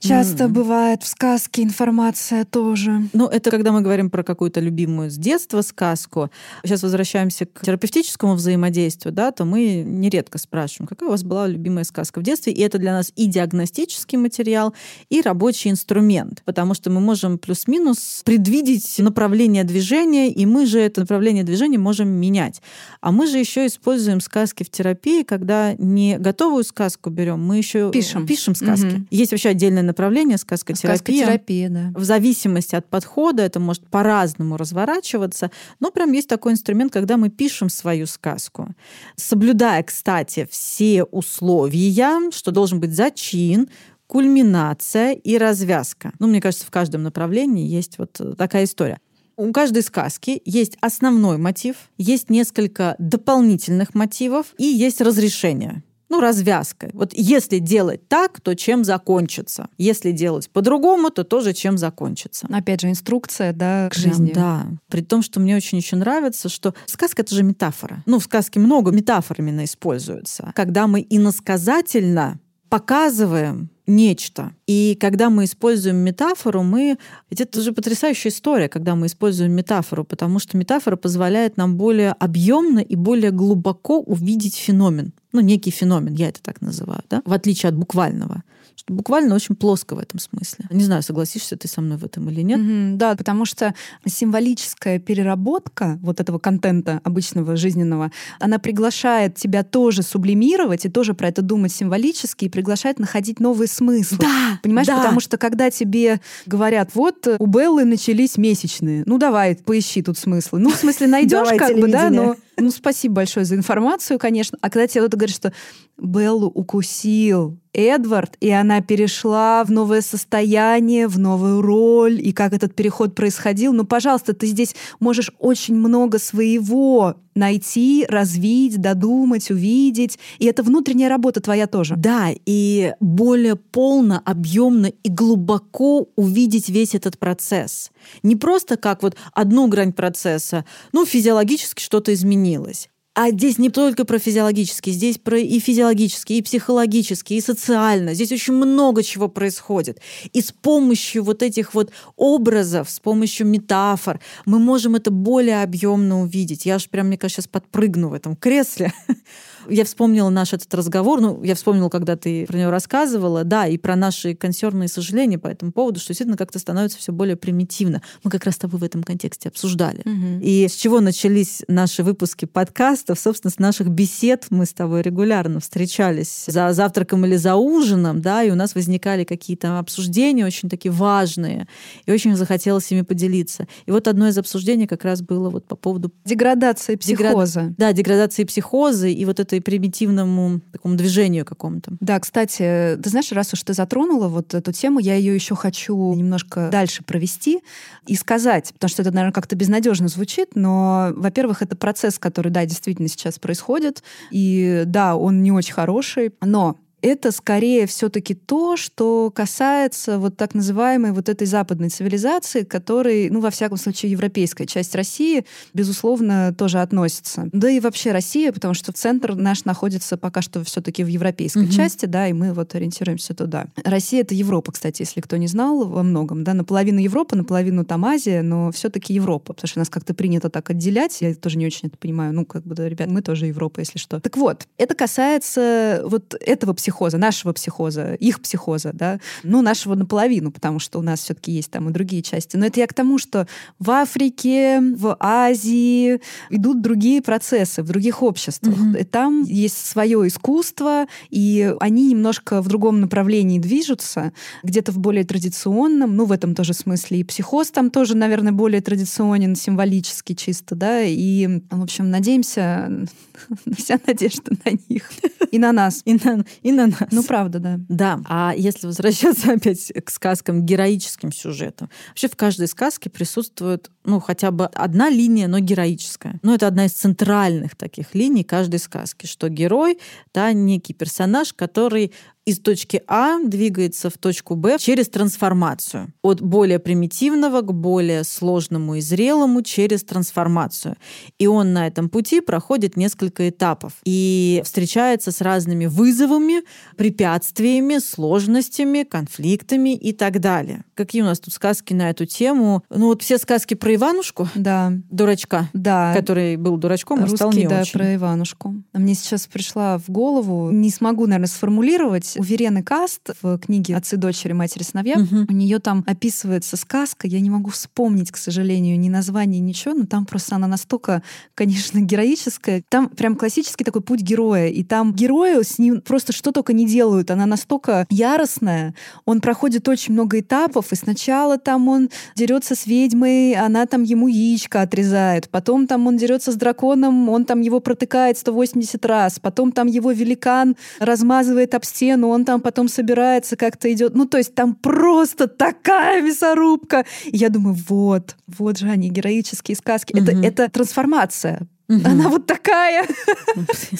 [0.00, 0.48] Часто mm.
[0.48, 3.08] бывает в сказке информация тоже.
[3.12, 6.30] Ну, это когда мы говорим про какую-то любимую с детства сказку.
[6.64, 11.82] Сейчас возвращаемся к терапевтическому взаимодействию, да, то мы нередко спрашиваем, какая у вас была любимая
[11.82, 12.52] сказка в детстве.
[12.52, 14.72] И это для нас и диагностический материал,
[15.08, 16.42] и рабочий инструмент.
[16.44, 22.08] Потому что мы можем плюс-минус предвидеть направление движения, и мы же это направление движения можем
[22.08, 22.62] менять.
[23.00, 27.90] А мы же еще используем сказки в терапии, когда не готовую сказку берем, мы еще
[27.90, 28.86] пишем, пишем сказки.
[28.86, 29.06] Угу.
[29.10, 30.96] Есть вообще отдельная направление сказкотерапия.
[30.96, 31.92] Сказкотерапия, да.
[31.94, 37.28] В зависимости от подхода это может по-разному разворачиваться, но прям есть такой инструмент, когда мы
[37.28, 38.68] пишем свою сказку,
[39.16, 43.68] соблюдая, кстати, все условия, что должен быть зачин,
[44.06, 46.12] кульминация и развязка.
[46.18, 48.98] Ну, мне кажется, в каждом направлении есть вот такая история.
[49.36, 55.84] У каждой сказки есть основной мотив, есть несколько дополнительных мотивов и есть разрешение.
[56.08, 56.90] Ну, развязкой.
[56.94, 59.68] Вот если делать так, то чем закончится?
[59.76, 62.46] Если делать по-другому, то тоже чем закончится.
[62.50, 64.32] Опять же, инструкция, да, к жизни.
[64.32, 68.02] Да, при том, что мне очень еще нравится, что сказка— это же метафора.
[68.06, 70.52] Ну, в сказке много метафор именно используется.
[70.54, 72.38] Когда мы иносказательно
[72.68, 74.52] показываем нечто.
[74.66, 76.98] И когда мы используем метафору, мы...
[77.30, 82.12] Ведь это же потрясающая история, когда мы используем метафору, потому что метафора позволяет нам более
[82.12, 85.12] объемно и более глубоко увидеть феномен.
[85.32, 87.22] Ну, некий феномен, я это так называю, да?
[87.24, 88.42] в отличие от буквального
[88.88, 90.66] буквально очень плоско в этом смысле.
[90.70, 92.60] Не знаю, согласишься ты со мной в этом или нет.
[92.60, 93.74] Mm-hmm, да, потому что
[94.06, 98.10] символическая переработка вот этого контента обычного жизненного,
[98.40, 103.68] она приглашает тебя тоже сублимировать и тоже про это думать символически и приглашает находить новые
[103.68, 104.18] смыслы.
[104.18, 104.96] Да, Понимаешь, да.
[104.96, 110.58] потому что когда тебе говорят, вот у Беллы начались месячные, ну давай, поищи тут смыслы.
[110.58, 114.58] Ну, в смысле, найдешь как бы, да, но ну, спасибо большое за информацию, конечно.
[114.60, 115.52] А когда тебе кто-то говорит, что
[115.96, 122.74] Беллу укусил Эдвард, и она перешла в новое состояние, в новую роль, и как этот
[122.74, 123.72] переход происходил.
[123.72, 130.18] Ну, пожалуйста, ты здесь можешь очень много своего найти, развить, додумать, увидеть.
[130.38, 131.94] И это внутренняя работа твоя тоже.
[131.96, 137.90] Да, и более полно, объемно и глубоко увидеть весь этот процесс.
[138.22, 142.88] Не просто как вот одну грань процесса, ну, физиологически что-то изменилось.
[143.20, 148.14] А здесь не только про физиологический, здесь про и физиологический, и психологический, и социально.
[148.14, 149.98] Здесь очень много чего происходит.
[150.32, 156.22] И с помощью вот этих вот образов, с помощью метафор мы можем это более объемно
[156.22, 156.64] увидеть.
[156.64, 158.92] Я же прям, мне кажется, сейчас подпрыгну в этом кресле.
[159.68, 163.78] Я вспомнила наш этот разговор, ну, я вспомнила, когда ты про него рассказывала, да, и
[163.78, 168.02] про наши консервные сожаления по этому поводу, что действительно как-то становится все более примитивно.
[168.24, 170.00] Мы как раз с тобой в этом контексте обсуждали.
[170.00, 170.42] Угу.
[170.42, 173.18] И с чего начались наши выпуски подкастов?
[173.18, 178.42] Собственно, с наших бесед мы с тобой регулярно встречались за завтраком или за ужином, да,
[178.42, 181.66] и у нас возникали какие-то обсуждения очень такие важные,
[182.06, 183.66] и очень захотелось ими поделиться.
[183.86, 186.12] И вот одно из обсуждений как раз было вот по поводу...
[186.24, 187.60] Деградации психоза.
[187.60, 187.76] Деград...
[187.76, 191.92] Да, деградации психоза и вот этой примитивному такому движению какому-то.
[192.00, 196.12] Да, кстати, ты знаешь, раз уж ты затронула вот эту тему, я ее еще хочу
[196.14, 197.60] немножко дальше провести
[198.06, 202.64] и сказать, потому что это, наверное, как-то безнадежно звучит, но, во-первых, это процесс, который, да,
[202.64, 209.30] действительно сейчас происходит, и да, он не очень хороший, но это скорее все-таки то, что
[209.34, 214.94] касается вот так называемой вот этой западной цивилизации, которой, ну, во всяком случае, европейская часть
[214.94, 215.44] России,
[215.74, 217.48] безусловно, тоже относится.
[217.52, 221.72] Да и вообще Россия, потому что центр наш находится пока что все-таки в европейской угу.
[221.72, 223.66] части, да, и мы вот ориентируемся туда.
[223.84, 228.04] Россия— это Европа, кстати, если кто не знал, во многом, да, наполовину Европа, наполовину там
[228.04, 231.88] Азия, но все-таки Европа, потому что нас как-то принято так отделять, я тоже не очень
[231.88, 234.20] это понимаю, ну, как бы, да, ребят, мы тоже Европа, если что.
[234.20, 239.94] Так вот, это касается вот этого психологии психоза, нашего психоза, их психоза, да, ну, нашего
[239.94, 242.56] наполовину, потому что у нас все-таки есть там и другие части.
[242.56, 243.46] Но это я к тому, что
[243.78, 248.74] в Африке, в Азии идут другие процессы, в других обществах.
[248.74, 249.00] Mm-hmm.
[249.00, 254.32] И там есть свое искусство, и они немножко в другом направлении движутся,
[254.62, 257.20] где-то в более традиционном, ну, в этом тоже смысле.
[257.20, 262.90] И психоз там тоже, наверное, более традиционен, символически чисто, да, и, в общем, надеемся,
[263.76, 265.10] вся надежда на них.
[265.50, 266.02] И на нас.
[266.04, 267.08] И на, и на нас.
[267.10, 267.80] Ну, правда, да.
[267.88, 268.20] Да.
[268.28, 271.90] А если возвращаться опять к сказкам, героическим сюжетам.
[272.08, 276.38] Вообще в каждой сказке присутствует, ну, хотя бы одна линия, но героическая.
[276.42, 279.98] Ну, это одна из центральных таких линий каждой сказки, что герой,
[280.32, 282.12] да, некий персонаж, который
[282.48, 286.14] из точки А двигается в точку Б через трансформацию.
[286.22, 290.96] От более примитивного к более сложному и зрелому через трансформацию.
[291.38, 296.62] И он на этом пути проходит несколько этапов и встречается с разными вызовами,
[296.96, 300.84] препятствиями, сложностями, конфликтами и так далее.
[300.94, 302.82] Какие у нас тут сказки на эту тему?
[302.88, 304.94] Ну вот все сказки про Иванушку, да.
[305.10, 306.14] дурачка, да.
[306.14, 307.92] который был дурачком, Русский, а стал не да, очень.
[307.92, 308.74] про Иванушку.
[308.94, 314.16] Мне сейчас пришла в голову, не смогу, наверное, сформулировать, у Верены Каст в книге «Отцы,
[314.16, 315.46] дочери, матери, сыновья», Мгм.
[315.48, 320.06] у нее там описывается сказка, я не могу вспомнить, к сожалению, ни название, ничего, но
[320.06, 321.22] там просто она настолько,
[321.54, 322.82] конечно, героическая.
[322.88, 326.86] Там прям классический такой путь героя, и там герою с ним просто что только не
[326.86, 327.30] делают.
[327.30, 333.54] Она настолько яростная, он проходит очень много этапов, и сначала там он дерется с ведьмой,
[333.54, 338.38] она там ему яичко отрезает, потом там он дерется с драконом, он там его протыкает
[338.38, 344.14] 180 раз, потом там его великан размазывает об стену, он там потом собирается, как-то идет.
[344.14, 347.04] Ну, то есть там просто такая мясорубка.
[347.26, 350.12] И я думаю, вот, вот же они, героические сказки.
[350.12, 350.42] Это, Мгм.
[350.42, 352.02] это трансформация Угу.
[352.04, 353.06] Она вот такая.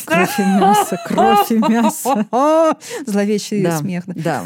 [0.05, 2.27] Кровь и мясо, кровь и мясо.
[3.07, 4.05] Зловещий да, смех.
[4.07, 4.45] Да.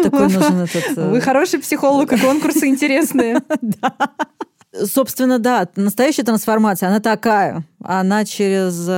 [0.00, 0.96] Такой нужен этот...
[0.96, 3.40] Вы э, хороший психолог, и конкурсы интересные.
[3.60, 3.92] Да.
[4.86, 7.64] Собственно, да, настоящая трансформация, она такая.
[7.82, 8.88] Она через,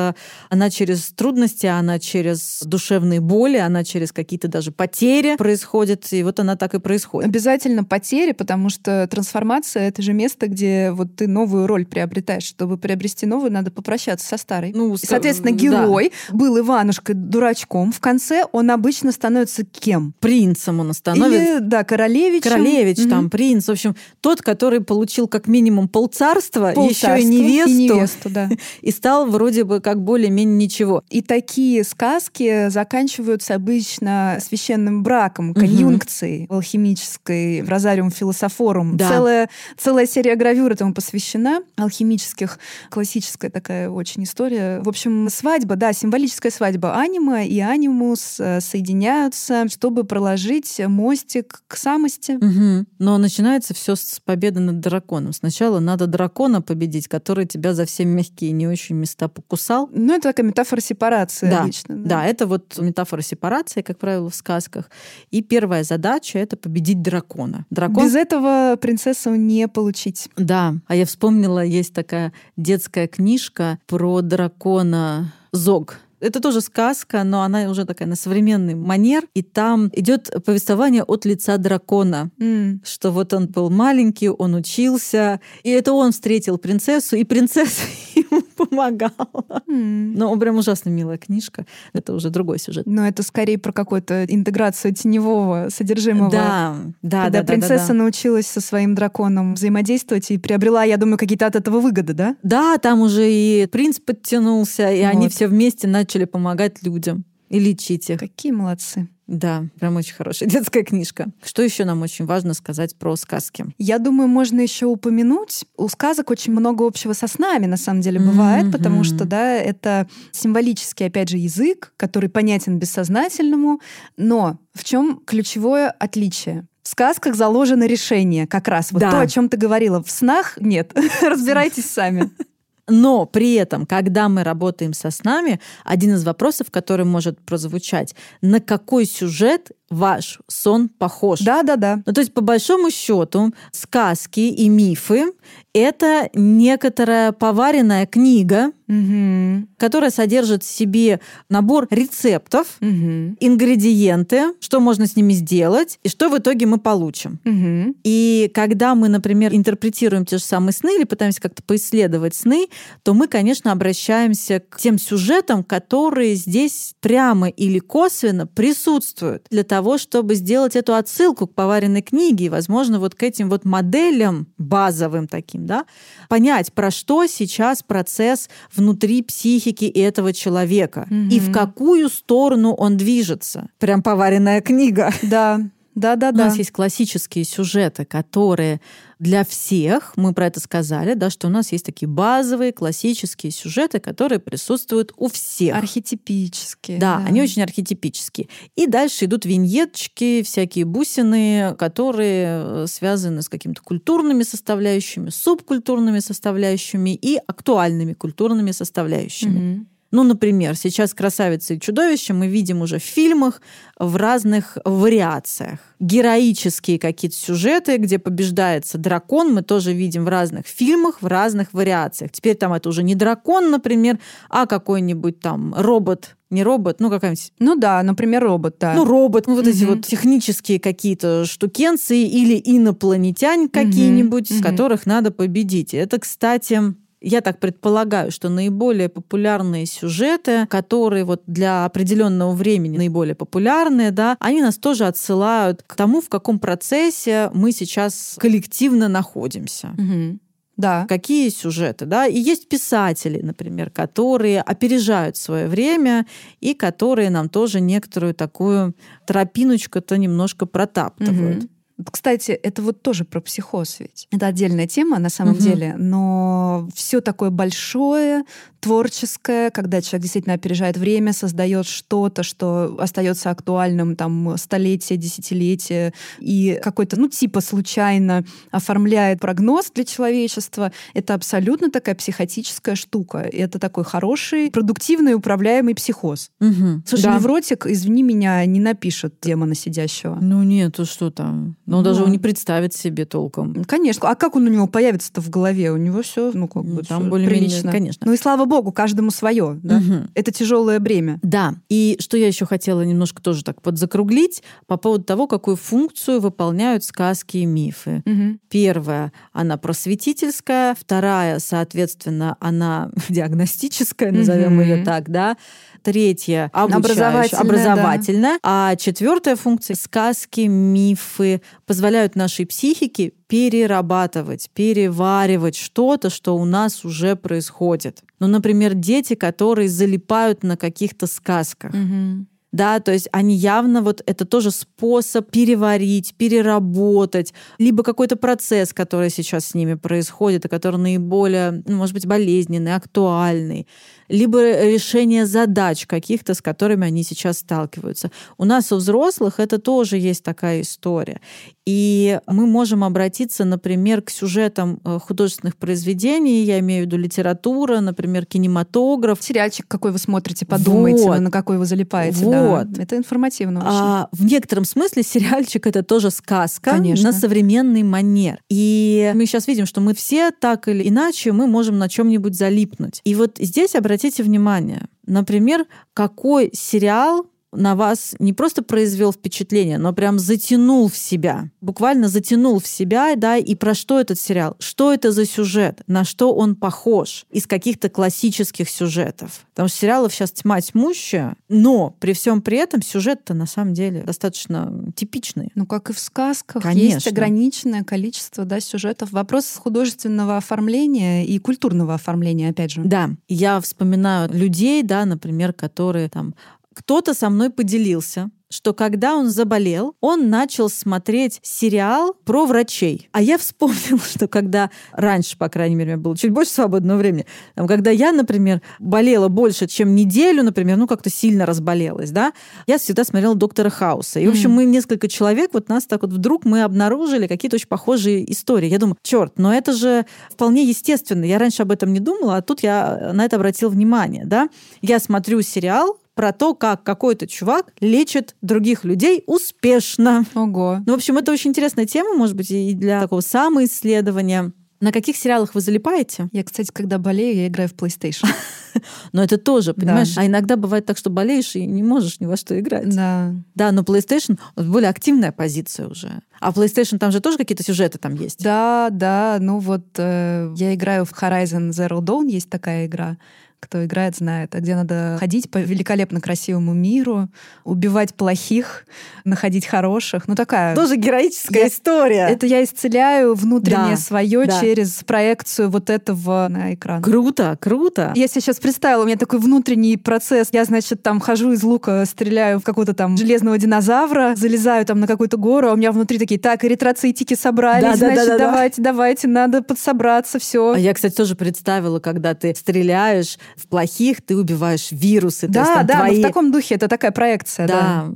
[0.48, 6.12] она через трудности, она через душевные боли, она через какие-то даже потери происходит.
[6.12, 7.28] И вот она так и происходит.
[7.28, 12.44] Обязательно потери, потому что трансформация— это же место, где вот ты новую роль приобретаешь.
[12.44, 14.72] Чтобы приобрести новую, надо попрощаться со старой.
[14.74, 16.36] Ну, и, соответственно, герой да.
[16.36, 17.92] был Иванушка дурачком.
[17.92, 20.14] В конце он обычно становится кем?
[20.20, 21.56] Принцем он становится.
[21.56, 22.50] Или, да, королевичем.
[22.50, 23.08] Королевич, угу.
[23.08, 23.66] там, принц.
[23.66, 27.70] В общем, тот, который получил как минимум минимум полцарства, полцарства еще и невесту.
[27.70, 28.48] И невесту, да.
[28.80, 31.02] И стал вроде бы как более-менее ничего.
[31.10, 36.56] И такие сказки заканчиваются обычно священным браком, конъюнкцией угу.
[36.56, 38.96] алхимической в Розариум Философорум.
[38.96, 39.08] Да.
[39.08, 42.58] Целая, целая серия гравюр этому посвящена, алхимических,
[42.90, 44.80] классическая такая очень история.
[44.80, 51.76] В общем, свадьба, да, символическая свадьба анима и анимус э, соединяются, чтобы проложить мостик к
[51.76, 52.32] самости.
[52.32, 52.86] Угу.
[52.98, 55.32] Но начинается все с победы над драконом.
[55.32, 59.88] Сначала сначала надо дракона победить, который тебя за все мягкие не очень места покусал.
[59.92, 61.96] Ну, это такая метафора сепарации да, обычно.
[61.96, 62.08] Да.
[62.08, 64.90] да, это вот метафора сепарации, как правило, в сказках.
[65.30, 67.66] И первая задача— это победить дракона.
[67.70, 68.04] Дракон...
[68.04, 70.28] Без этого принцессу не получить.
[70.36, 77.42] Да, а я вспомнила, есть такая детская книжка про дракона Зог это тоже сказка, но
[77.42, 79.24] она уже такая на современный манер.
[79.34, 82.78] И там идет повествование от лица дракона, mm.
[82.84, 87.82] что вот он был маленький, он учился, и это он встретил принцессу, и принцесса
[88.14, 89.62] ему помогала.
[89.68, 90.12] Mm.
[90.16, 91.66] Но прям ужасно милая книжка.
[91.92, 92.86] Это уже другой сюжет.
[92.86, 96.30] Но это скорее про какую-то интеграцию теневого содержимого.
[96.30, 97.46] Да, да, Когда да.
[97.46, 101.80] принцесса да, да, научилась со своим драконом взаимодействовать и приобрела, я думаю, какие-то от этого
[101.80, 102.36] выгоды, да?
[102.42, 105.10] Да, там уже и принц подтянулся, и вот.
[105.10, 108.18] они все вместе начали начали помогать людям и лечить их.
[108.18, 109.08] Какие молодцы.
[109.26, 111.30] Да, прям очень хорошая детская книжка.
[111.42, 113.64] Что еще нам очень важно сказать про сказки?
[113.78, 115.64] Я думаю, можно еще упомянуть.
[115.76, 118.72] У сказок очень много общего со снами, на самом деле, бывает, mm-hmm.
[118.72, 123.80] потому что, да, это символический, опять же, язык, который понятен бессознательному.
[124.18, 126.66] Но в чем ключевое отличие?
[126.82, 129.10] В сказках заложено решение, как раз вот да.
[129.12, 130.02] то, о чем ты говорила.
[130.02, 130.92] В снах нет.
[131.22, 132.30] Разбирайтесь сами.
[132.88, 138.60] Но при этом, когда мы работаем со снами, один из вопросов, который может прозвучать, на
[138.60, 141.40] какой сюжет ваш сон похож?
[141.40, 142.02] Да, да, да.
[142.04, 145.32] Ну, то есть, по большому счету, сказки и мифы
[145.74, 149.66] это некоторая поваренная книга, угу.
[149.78, 153.36] которая содержит в себе набор рецептов, угу.
[153.40, 157.40] ингредиенты, что можно с ними сделать и что в итоге мы получим.
[157.44, 157.96] Угу.
[158.04, 162.68] И когда мы, например, интерпретируем те же самые сны или пытаемся как-то поисследовать сны,
[163.02, 169.81] то мы, конечно, обращаемся к тем сюжетам, которые здесь прямо или косвенно присутствуют для того,
[169.98, 175.28] чтобы сделать эту отсылку к поваренной книге и, возможно, вот к этим вот моделям базовым
[175.28, 175.84] таким да,
[176.28, 181.30] понять, про что сейчас процесс внутри психики этого человека угу.
[181.30, 183.68] и в какую сторону он движется.
[183.78, 185.12] Прям поваренная книга.
[185.22, 185.60] Да,
[185.94, 186.44] да, да, да.
[186.44, 188.80] У нас есть классические сюжеты, которые
[189.22, 194.00] для всех, мы про это сказали, да, что у нас есть такие базовые классические сюжеты,
[194.00, 195.76] которые присутствуют у всех.
[195.76, 196.98] Архетипические.
[196.98, 197.26] Да, да.
[197.26, 198.48] они очень архетипические.
[198.74, 207.14] И дальше идут виньеточки, всякие бусины, которые э, связаны с какими-то культурными составляющими, субкультурными составляющими
[207.14, 209.74] и актуальными культурными составляющими.
[209.74, 209.86] Угу.
[210.12, 213.62] Ну, например, сейчас «Красавица и чудовище» мы видим уже в фильмах
[213.98, 215.80] в разных вариациях.
[216.00, 222.30] Героические какие-то сюжеты, где побеждается дракон, мы тоже видим в разных фильмах, в разных вариациях.
[222.30, 224.18] Теперь там это уже не дракон, например,
[224.50, 227.50] а какой-нибудь там робот не робот, ну какая-нибудь...
[227.58, 228.92] Ну да, например, робот, да.
[228.92, 229.70] Ну робот, ну вот mm-hmm.
[229.70, 235.94] эти вот технические какие-то штукенции или инопланетяне какие-нибудь, с которых надо победить.
[235.94, 243.34] Это, кстати, я так предполагаю, что наиболее популярные сюжеты, которые вот для определенного времени наиболее
[243.34, 249.94] популярные, да, они нас тоже отсылают к тому, в каком процессе мы сейчас коллективно находимся.
[249.98, 250.38] Угу.
[250.76, 251.06] Да.
[251.08, 252.26] Какие сюжеты, да?
[252.26, 256.26] И есть писатели, например, которые опережают свое время
[256.60, 258.96] и которые нам тоже некоторую такую
[259.26, 261.64] тропиночку-то немножко протаптывают.
[261.64, 261.71] Угу.
[262.10, 264.28] Кстати, это вот тоже про психоз ведь.
[264.30, 265.62] Это отдельная тема на самом угу.
[265.62, 268.44] деле, но все такое большое,
[268.82, 276.80] творческое, когда человек действительно опережает время, создает что-то, что остается актуальным там столетия, десятилетия, и
[276.82, 283.38] какой-то, ну, типа случайно оформляет прогноз для человечества, это абсолютно такая психотическая штука.
[283.38, 286.50] Это такой хороший, продуктивный, управляемый психоз.
[286.60, 287.02] Угу.
[287.06, 287.36] Слушай, да.
[287.36, 290.38] невротик, извини меня, не напишет демона сидящего.
[290.40, 291.76] Ну нет, что там.
[291.92, 293.84] Ну, ну даже он не представит себе толком.
[293.84, 294.28] Конечно.
[294.28, 295.92] А как он у него появится-то в голове?
[295.92, 297.92] У него все, ну, как ну, бы, там более прилично.
[297.92, 298.26] Конечно.
[298.26, 299.78] Ну и слава богу, каждому свое.
[299.82, 299.98] Да?
[299.98, 300.30] Угу.
[300.34, 301.38] Это тяжелое бремя.
[301.42, 301.74] Да.
[301.90, 307.04] И что я еще хотела немножко тоже так подзакруглить по поводу того, какую функцию выполняют
[307.04, 308.22] сказки и мифы.
[308.24, 308.58] Угу.
[308.70, 310.96] Первая, она просветительская.
[310.98, 314.82] Вторая, соответственно, она диагностическая, назовем угу.
[314.82, 315.58] ее так, да
[316.02, 318.90] третья образовательная, образовательная да.
[318.90, 327.36] а четвертая функция сказки, мифы позволяют нашей психике перерабатывать, переваривать что-то, что у нас уже
[327.36, 328.22] происходит.
[328.38, 331.92] Ну, например, дети, которые залипают на каких-то сказках.
[331.92, 338.92] Угу да, то есть они явно вот это тоже способ переварить, переработать, либо какой-то процесс,
[338.94, 343.86] который сейчас с ними происходит, и который наиболее, ну, может быть, болезненный, актуальный
[344.32, 348.30] либо решение задач каких-то, с которыми они сейчас сталкиваются.
[348.56, 351.40] У нас у взрослых это тоже есть такая история.
[351.84, 358.00] И мы можем обратиться, например, к сюжетам э, художественных произведений, я имею в виду литература,
[358.00, 359.42] например, кинематограф.
[359.42, 361.40] Сериальчик какой вы смотрите, подумайте, вот.
[361.40, 362.44] на какой вы залипаете.
[362.44, 362.52] Вот.
[362.52, 362.61] Да.
[362.98, 363.90] Это информативно очень.
[363.90, 367.30] А, в некотором смысле сериальчик— это тоже сказка Конечно.
[367.30, 368.58] на современный манер.
[368.68, 373.20] И мы сейчас видим, что мы все так или иначе мы можем на чем-нибудь залипнуть.
[373.24, 380.12] И вот здесь обратите внимание, например, какой сериал на вас не просто произвел впечатление, но
[380.12, 381.70] прям затянул в себя.
[381.80, 384.76] Буквально затянул в себя, да, и про что этот сериал?
[384.78, 386.02] Что это за сюжет?
[386.06, 387.46] На что он похож?
[387.50, 389.66] Из каких-то классических сюжетов.
[389.70, 394.22] Потому что сериалов сейчас тьма тьмущая, но при всем при этом сюжет-то на самом деле
[394.22, 395.70] достаточно типичный.
[395.74, 397.14] Ну, как и в сказках, Конечно.
[397.14, 399.32] есть ограниченное количество да, сюжетов.
[399.32, 403.02] Вопрос художественного оформления и культурного оформления, опять же.
[403.02, 406.54] Да, я вспоминаю людей, да, например, которые там
[406.94, 413.28] кто-то со мной поделился, что когда он заболел, он начал смотреть сериал про врачей.
[413.32, 417.86] А я вспомнила, что когда раньше, по крайней мере, было чуть больше свободного времени, там,
[417.86, 422.52] когда я, например, болела больше, чем неделю, например, ну как-то сильно разболелась, да,
[422.86, 424.40] я всегда смотрела «Доктора Хауса».
[424.40, 427.88] И, в общем, мы несколько человек, вот нас так вот вдруг мы обнаружили какие-то очень
[427.88, 428.88] похожие истории.
[428.88, 431.44] Я думаю, черт, но это же вполне естественно.
[431.44, 434.68] Я раньше об этом не думала, а тут я на это обратила внимание, да.
[435.02, 440.44] Я смотрю сериал, про то, как какой-то чувак лечит других людей успешно.
[440.54, 441.00] Ого.
[441.06, 444.72] Ну, в общем, это очень интересная тема, может быть, и для такого самоисследования.
[445.00, 446.48] На каких сериалах вы залипаете?
[446.52, 448.48] Я, кстати, когда болею, я играю в PlayStation.
[449.32, 450.34] Но это тоже, понимаешь?
[450.36, 450.42] Да.
[450.42, 453.08] А иногда бывает так, что болеешь и не можешь ни во что играть.
[453.08, 453.52] Да.
[453.74, 456.42] Да, но PlayStation более активная позиция уже.
[456.60, 458.62] А PlayStation там же тоже какие-то сюжеты там есть?
[458.62, 459.58] Да, да.
[459.60, 463.38] Ну вот э, я играю в Horizon Zero Dawn, есть такая игра
[463.82, 467.48] кто играет, знает, а где надо ходить по великолепно красивому миру,
[467.84, 469.04] убивать плохих,
[469.44, 470.46] находить хороших.
[470.46, 470.94] Ну, такая...
[470.94, 472.48] Тоже героическая я, история.
[472.48, 474.80] Это я исцеляю внутреннее да, свое да.
[474.80, 477.22] через проекцию вот этого на экран.
[477.22, 478.32] Круто, круто.
[478.36, 480.68] Я сейчас представила, у меня такой внутренний процесс.
[480.70, 485.26] Я, значит, там хожу из лука, стреляю в какого-то там железного динозавра, залезаю там на
[485.26, 489.02] какую-то гору, а у меня внутри такие, так, эритроцитики собрались, да, значит, да, да, давайте,
[489.02, 489.10] да.
[489.10, 490.92] давайте, надо подсобраться, все.
[490.92, 495.68] А я, кстати, тоже представила, когда ты стреляешь, в плохих ты убиваешь вирусы.
[495.68, 496.38] Да, есть, там, да, твои...
[496.38, 497.86] в таком духе это такая проекция.
[497.86, 498.28] Да.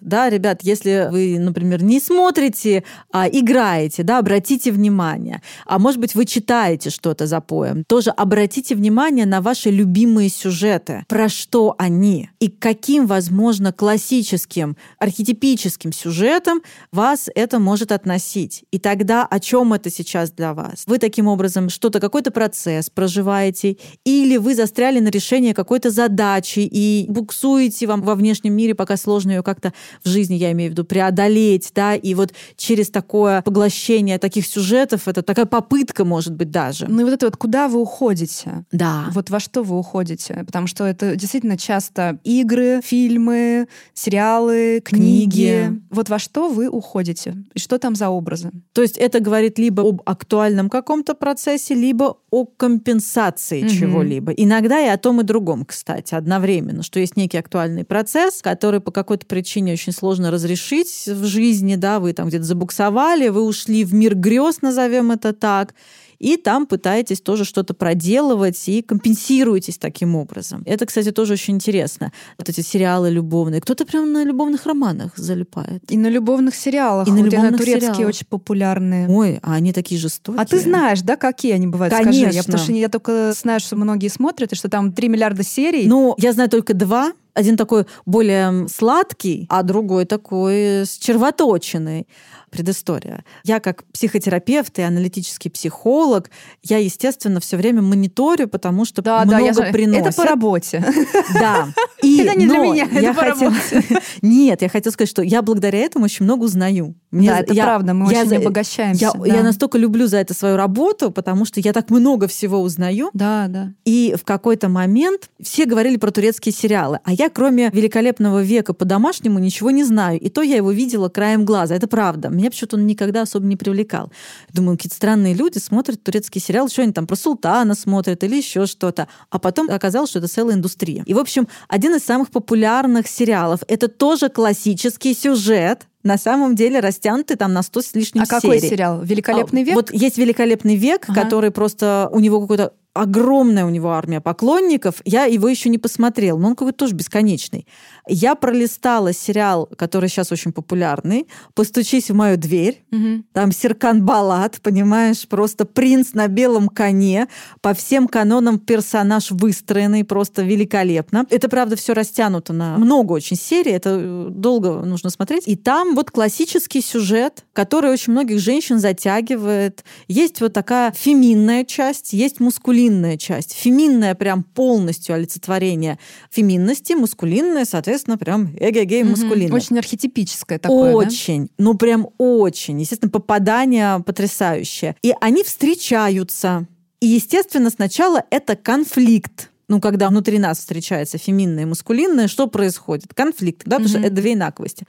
[0.00, 5.42] да, да, ребят, если вы, например, не смотрите, а играете, да, обратите внимание.
[5.66, 11.04] А может быть, вы читаете что-то за поем, тоже обратите внимание на ваши любимые сюжеты,
[11.08, 16.60] про что они и каким, возможно, классическим, архетипическим сюжетам
[16.92, 18.64] вас это может относить.
[18.70, 20.84] И тогда о чем это сейчас для вас?
[20.86, 26.58] Вы таким образом что-то, какой-то процесс проживаете, или вы застряли застряли на решение какой-то задачи
[26.58, 29.72] и буксуете вам во внешнем мире, пока сложно ее как-то
[30.02, 35.06] в жизни, я имею в виду, преодолеть, да, и вот через такое поглощение таких сюжетов,
[35.06, 36.86] это такая попытка, может быть, даже.
[36.88, 38.64] Ну и вот это вот, куда вы уходите?
[38.72, 39.06] Да.
[39.12, 40.42] Вот во что вы уходите?
[40.46, 45.30] Потому что это действительно часто игры, фильмы, сериалы, книги.
[45.30, 45.80] книги.
[45.90, 47.36] Вот во что вы уходите?
[47.54, 48.50] И что там за образы?
[48.72, 53.68] То есть это говорит либо об актуальном каком-то процессе, либо о компенсации угу.
[53.68, 54.32] чего-либо.
[54.32, 58.80] Иногда иногда и о том и другом, кстати, одновременно, что есть некий актуальный процесс, который
[58.80, 63.84] по какой-то причине очень сложно разрешить в жизни, да, вы там где-то забуксовали, вы ушли
[63.84, 65.74] в мир грез, назовем это так,
[66.22, 70.62] и там пытаетесь тоже что-то проделывать и компенсируетесь таким образом.
[70.66, 72.12] Это, кстати, тоже очень интересно.
[72.38, 73.60] Вот эти сериалы любовные.
[73.60, 75.82] Кто-то прям на любовных романах залипает.
[75.90, 77.08] И на любовных сериалах.
[77.08, 78.08] И на вот любовных турецкие сериалах.
[78.08, 79.08] очень популярные.
[79.08, 80.40] Ой, а они такие жестокие.
[80.40, 81.92] А ты знаешь, да, какие они бывают?
[81.92, 82.36] Скажи, Конечно.
[82.36, 85.88] я, потому что я только знаю, что многие смотрят, и что там 3 миллиарда серий.
[85.88, 87.12] Ну, я знаю только два.
[87.34, 92.06] Один такой более сладкий, а другой такой с червоточиной.
[92.52, 93.24] Предыстория.
[93.44, 96.30] Я как психотерапевт и аналитический психолог,
[96.62, 100.06] я, естественно, все время мониторю, потому что да, много да, я приносят.
[100.08, 100.84] Это по работе.
[101.32, 101.68] Да.
[102.02, 103.54] И, Это не для меня, это я по хотела-
[104.22, 106.96] Нет, я хотела сказать, что я благодаря этому очень много узнаю.
[107.12, 109.04] Мне Да, это я- правда, мы я очень обогащаемся.
[109.04, 109.36] Я, да.
[109.36, 113.10] я настолько люблю за это свою работу, потому что я так много всего узнаю.
[113.14, 113.72] Да, да.
[113.84, 119.38] И в какой-то момент все говорили про турецкие сериалы, а я, кроме «Великолепного века» по-домашнему,
[119.38, 120.18] ничего не знаю.
[120.18, 121.76] И то я его видела краем глаза.
[121.76, 122.30] Это правда.
[122.42, 124.10] Меня почему-то он никогда особо не привлекал.
[124.52, 128.66] Думаю, какие-то странные люди смотрят турецкий сериал, что они там про султана смотрят или еще
[128.66, 129.06] что-то.
[129.30, 131.04] А потом оказалось, что это целая индустрия.
[131.06, 136.80] И, в общем, один из самых популярных сериалов— это тоже классический сюжет, на самом деле
[136.80, 138.70] растянутый там на 100 с лишним А какой серий.
[138.70, 139.02] сериал?
[139.02, 139.74] Великолепный А, век?
[139.76, 141.22] Вот есть великолепный век, Ага.
[141.22, 144.96] который просто у него какой-то огромная у него армия поклонников.
[145.04, 147.66] Я его еще не посмотрел, но он какой-то тоже бесконечный.
[148.08, 152.82] Я пролистала сериал, который сейчас очень популярный, «Постучись в мою дверь».
[152.90, 153.24] Мгм.
[153.32, 157.28] Там Серкан Балат, понимаешь, просто принц на белом коне,
[157.60, 161.26] по всем канонам персонаж выстроенный, просто великолепно.
[161.30, 165.46] Это, правда, все растянуто на много очень серий, это э, долго нужно смотреть.
[165.46, 169.84] И там вот классический сюжет, который очень многих женщин затягивает.
[170.08, 173.52] Есть вот такая феминная часть, есть мускулинная часть.
[173.52, 176.00] Феминная прям полностью олицетворение
[176.30, 179.10] феминности, мускулинная, соответственно, прям эгегей Мгм.
[179.10, 179.56] мускулинная.
[179.56, 180.96] Очень архетипическое такое, да?
[180.96, 182.80] Очень, ну прям очень.
[182.80, 184.96] Естественно, попадание потрясающее.
[185.02, 186.66] И они встречаются.
[187.00, 189.48] И, естественно, сначала это конфликт.
[189.68, 193.14] Ну, когда внутри нас встречается феминное и маскулинное, что происходит?
[193.14, 194.06] Конфликт, да, потому что Мгм.
[194.06, 194.84] это две инаковости.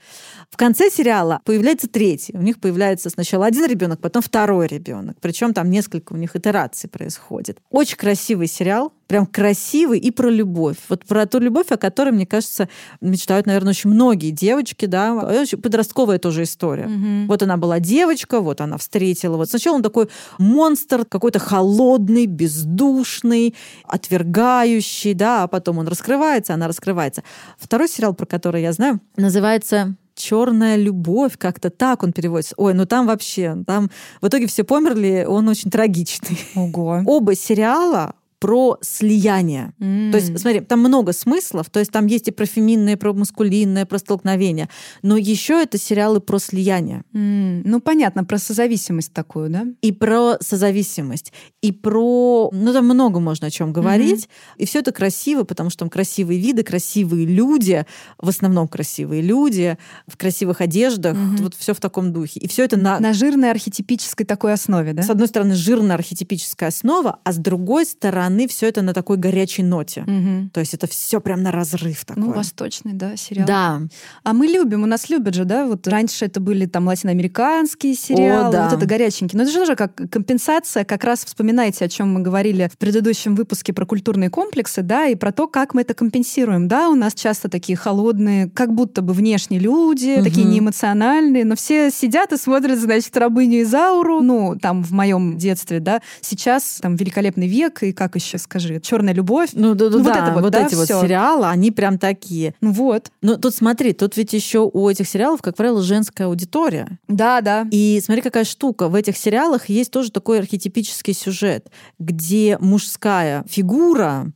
[0.50, 2.36] В конце сериала появляется третий.
[2.36, 5.16] У них появляется сначала один ребенок, потом второй ребенок.
[5.22, 7.58] Причем там несколько у них итераций происходит.
[7.70, 10.76] Очень красивый сериал, прям красивый и про любовь.
[10.88, 12.68] Вот про ту любовь, о которой, мне кажется,
[13.00, 15.14] мечтают, наверное, очень многие девочки, да.
[15.14, 16.86] Очень Подростковая тоже история.
[16.86, 17.26] Мгм.
[17.26, 19.36] Вот она была девочка, вот она встретила.
[19.36, 26.68] Вот сначала он такой монстр, какой-то холодный, бездушный, отвергающий, да, а потом он раскрывается, она
[26.68, 27.22] раскрывается.
[27.58, 32.54] Второй сериал, про который я знаю, называется Черная любовь, как-то так он переводится.
[32.56, 33.90] Ой, ну там вообще, там
[34.20, 36.38] в итоге все померли, он очень трагичный.
[36.54, 37.02] Ого.
[37.04, 39.72] Оба сериала про слияние.
[39.78, 43.14] То есть, смотри, там много смыслов, то есть там есть и про феминное, и про
[43.14, 44.68] маскулинное, про столкновение,
[45.00, 47.04] но еще это сериалы про слияние.
[47.14, 49.64] М, Ну, понятно, про созависимость такую, да?
[49.80, 51.32] И про созависимость,
[51.62, 52.50] и про...
[52.52, 54.28] Ну, там много можно о чем говорить.
[54.58, 57.86] И все это красиво, потому что там красивые виды, красивые люди,
[58.18, 61.36] в основном красивые люди, в красивых одеждах, Мгм.
[61.44, 62.40] вот все в таком духе.
[62.40, 65.02] И все это на, На жирной архетипической такой основе, да?
[65.02, 69.62] с одной стороны, жирная архетипическая основа, а с другой стороны, все это на такой горячей
[69.62, 70.02] ноте.
[70.06, 70.50] Мгм.
[70.52, 72.22] То есть это все прям на разрыв такой.
[72.24, 73.46] Ну, восточный, да, сериал.
[73.46, 73.80] Да.
[74.22, 78.52] А мы любим, у нас любят же, да, вот раньше это были там латиноамериканские сериалы,
[78.52, 78.64] да.
[78.68, 79.38] вот это горяченькие.
[79.38, 83.34] Но это же тоже как компенсация, как раз вспоминайте, о чем мы говорили в предыдущем
[83.34, 87.14] выпуске про культурные комплексы, да, и про то, как мы это компенсируем, да, у нас
[87.14, 90.24] часто такие холодные, как будто бы внешние люди, Мгм.
[90.24, 95.80] такие неэмоциональные, но все сидят и смотрят, значит, Рабыню Изауру, ну, там, в моем детстве,
[95.80, 100.02] да, сейчас там «Великолепный век» и как еще, скажи, «Черная любовь», Ну, да, да, Ну,
[100.04, 101.02] вот да, это вот, вот да, эти вот всё.
[101.02, 102.54] сериалы, они прям такие.
[102.60, 106.98] ну вот, Ну, тут смотри, тут ведь еще у этих сериалов, как правило, женская аудитория.
[107.08, 107.66] да, да.
[107.70, 108.88] И смотри, какая штука.
[108.88, 114.26] В этих сериалах есть тоже такой архетипический сюжет, где мужская фигура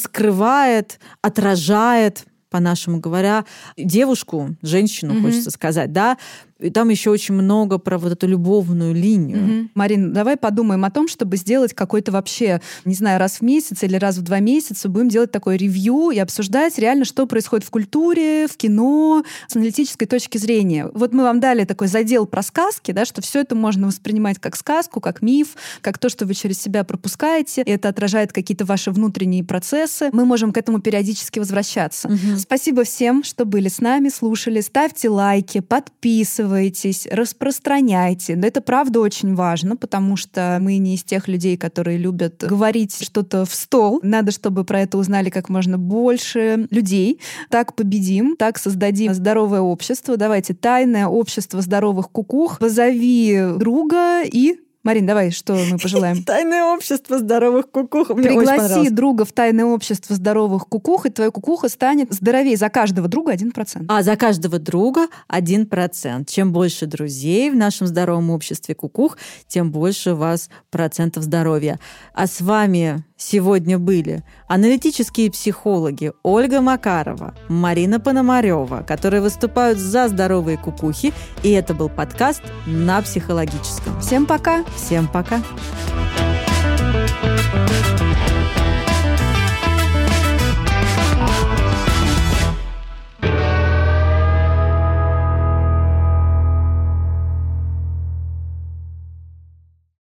[0.00, 3.44] раскрывает, отражает по-нашему говоря,
[3.76, 5.22] девушку, женщину, Мгм.
[5.22, 6.18] хочется сказать, да,
[6.60, 9.38] и там еще очень много про вот эту любовную линию.
[9.38, 9.70] Мгм.
[9.74, 13.96] Марин, давай подумаем о том, чтобы сделать какой-то вообще, не знаю, раз в месяц или
[13.96, 18.46] раз в два месяца будем делать такое ревью и обсуждать реально, что происходит в культуре,
[18.46, 20.90] в кино с аналитической точки зрения.
[20.94, 24.56] Вот мы вам дали такой задел про сказки, да, что все это можно воспринимать как
[24.56, 25.48] сказку, как миф,
[25.80, 30.10] как то, что вы через себя пропускаете, и это отражает какие-то ваши внутренние процессы.
[30.12, 32.08] Мы можем к этому периодически возвращаться.
[32.08, 32.38] Мгм.
[32.38, 34.60] Спасибо всем, что были с нами, слушали.
[34.60, 38.36] Ставьте лайки, подписывайтесь, подписывайтесь, распространяйте.
[38.36, 43.02] Но это правда очень важно, потому что мы не из тех людей, которые любят говорить
[43.02, 44.00] что-то в стол.
[44.02, 47.20] Надо, чтобы про это узнали как можно больше людей.
[47.50, 50.16] Так победим, так создадим здоровое общество.
[50.16, 52.58] Давайте тайное общество здоровых кукух.
[52.58, 56.22] Позови друга и Марин, давай, что мы пожелаем?
[56.24, 58.10] Тайное общество здоровых кукух.
[58.10, 63.06] Мне Пригласи друга в тайное общество здоровых кукух, и твоя кукуха станет здоровее за каждого
[63.06, 63.84] друга 1%.
[63.88, 66.24] А за каждого друга 1%.
[66.26, 71.78] Чем больше друзей в нашем здоровом обществе кукух, тем больше у вас процентов здоровья.
[72.14, 80.58] А с вами сегодня были аналитические психологи Ольга Макарова, Марина Пономарева, которые выступают за здоровые
[80.58, 81.12] кукухи.
[81.42, 84.00] И это был подкаст на психологическом.
[84.00, 84.64] Всем пока!
[84.76, 85.40] Всем пока!